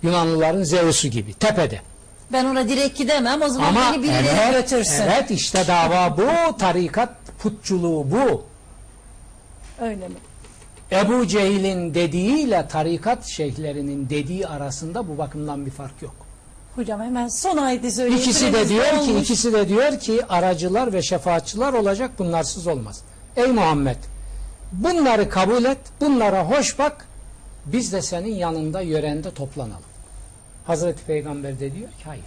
Yunanlıların 0.03 0.63
Zeus'u 0.63 1.07
gibi 1.07 1.33
tepede. 1.33 1.81
Ben 2.31 2.45
ona 2.45 2.69
direkt 2.69 2.97
gidemem 2.97 3.41
o 3.41 3.49
zaman 3.49 3.67
Ama 3.67 3.93
beni 3.93 4.03
birileri 4.03 4.27
evet, 4.27 4.69
götürsün. 4.69 5.03
evet 5.03 5.31
işte 5.31 5.67
dava 5.67 6.17
bu, 6.17 6.57
tarikat 6.57 7.09
putçuluğu 7.39 8.11
bu. 8.11 8.43
Öyle 9.81 10.07
mi? 10.07 10.15
Ebu 10.91 11.27
Cehil'in 11.27 11.93
dediğiyle 11.93 12.67
tarikat 12.67 13.25
şeyhlerinin 13.25 14.09
dediği 14.09 14.47
arasında 14.47 15.07
bu 15.07 15.17
bakımdan 15.17 15.65
bir 15.65 15.71
fark 15.71 16.01
yok. 16.01 16.15
Hocam 16.79 17.01
hemen 17.01 17.27
son 17.27 17.57
ayeti 17.57 17.91
söyleyin. 17.91 18.21
İkisi 18.21 18.53
de 18.53 18.69
diyor 18.69 18.85
ki 18.85 19.07
dolmuş. 19.07 19.23
ikisi 19.23 19.53
de 19.53 19.69
diyor 19.69 19.99
ki 19.99 20.25
aracılar 20.25 20.93
ve 20.93 21.01
şefaatçılar 21.01 21.73
olacak 21.73 22.19
bunlarsız 22.19 22.67
olmaz. 22.67 23.01
Ey 23.35 23.47
Muhammed 23.47 23.97
bunları 24.71 25.29
kabul 25.29 25.65
et, 25.65 25.77
bunlara 26.01 26.49
hoş 26.49 26.79
bak. 26.79 27.07
Biz 27.65 27.93
de 27.93 28.01
senin 28.01 28.35
yanında 28.35 28.81
yörende 28.81 29.33
toplanalım. 29.33 29.89
Hazreti 30.65 31.03
Peygamber 31.03 31.59
de 31.59 31.75
diyor 31.75 31.89
ki 31.89 32.03
hayır. 32.05 32.25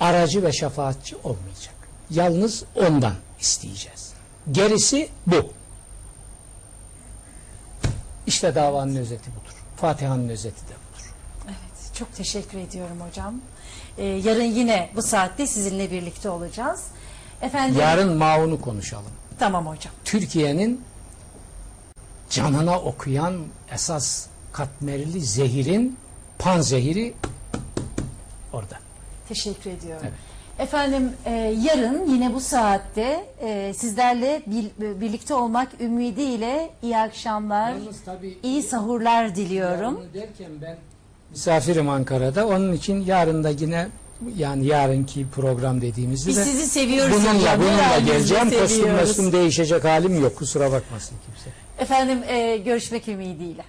Aracı 0.00 0.42
ve 0.42 0.52
şefaatçi 0.52 1.16
olmayacak. 1.16 1.74
Yalnız 2.10 2.64
ondan 2.76 3.14
isteyeceğiz. 3.40 4.12
Gerisi 4.52 5.08
bu. 5.26 5.52
İşte 8.26 8.54
davanın 8.54 8.96
özeti 8.96 9.30
budur. 9.30 9.54
Fatiha'nın 9.76 10.28
özeti 10.28 10.60
de 10.60 10.74
budur. 10.74 10.83
Çok 11.94 12.14
teşekkür 12.16 12.58
ediyorum 12.58 12.96
hocam. 13.08 13.34
Ee, 13.98 14.04
yarın 14.04 14.42
yine 14.44 14.90
bu 14.96 15.02
saatte 15.02 15.46
sizinle 15.46 15.90
birlikte 15.90 16.28
olacağız. 16.30 16.84
Efendim. 17.42 17.80
Yarın 17.80 18.16
maunu 18.16 18.60
konuşalım. 18.60 19.10
Tamam 19.38 19.66
hocam. 19.66 19.92
Türkiye'nin 20.04 20.80
canına 22.30 22.80
okuyan 22.80 23.34
esas 23.72 24.26
katmerli 24.52 25.20
zehirin 25.20 25.96
panzehiri 26.38 27.14
orada. 28.52 28.78
Teşekkür 29.28 29.70
ediyorum. 29.70 30.02
Evet. 30.06 30.14
Efendim 30.58 31.12
e, 31.24 31.30
yarın 31.64 32.10
yine 32.10 32.34
bu 32.34 32.40
saatte 32.40 33.26
e, 33.40 33.74
sizlerle 33.76 34.42
bir- 34.46 35.00
birlikte 35.00 35.34
olmak 35.34 35.80
ümidiyle 35.80 36.70
iyi 36.82 36.96
akşamlar, 36.98 37.70
Yalnız 37.72 38.00
tabii- 38.04 38.38
iyi 38.42 38.62
sahurlar 38.62 39.36
diliyorum. 39.36 40.00
Derken 40.14 40.50
ben 40.62 40.76
misafirim 41.34 41.88
Ankara'da. 41.88 42.46
Onun 42.46 42.72
için 42.72 43.04
yarın 43.04 43.44
da 43.44 43.48
yine 43.50 43.88
yani 44.36 44.66
yarınki 44.66 45.26
program 45.34 45.80
dediğimizde 45.80 46.30
Biz 46.30 46.36
de 46.36 46.44
sizi 46.44 46.66
seviyoruz 46.66 47.12
bununla, 47.16 47.34
hocam. 47.40 47.60
bununla 47.60 47.72
Herhalde 47.82 48.04
geleceğim. 48.12 48.44
Kostüm 48.50 48.68
seviyoruz. 48.68 49.00
mestum 49.00 49.32
değişecek 49.32 49.84
halim 49.84 50.22
yok. 50.22 50.36
Kusura 50.36 50.72
bakmasın 50.72 51.16
kimse. 51.26 51.50
Efendim 51.78 52.18
e, 52.28 52.56
görüşmek 52.56 53.08
ümidiyle. 53.08 53.64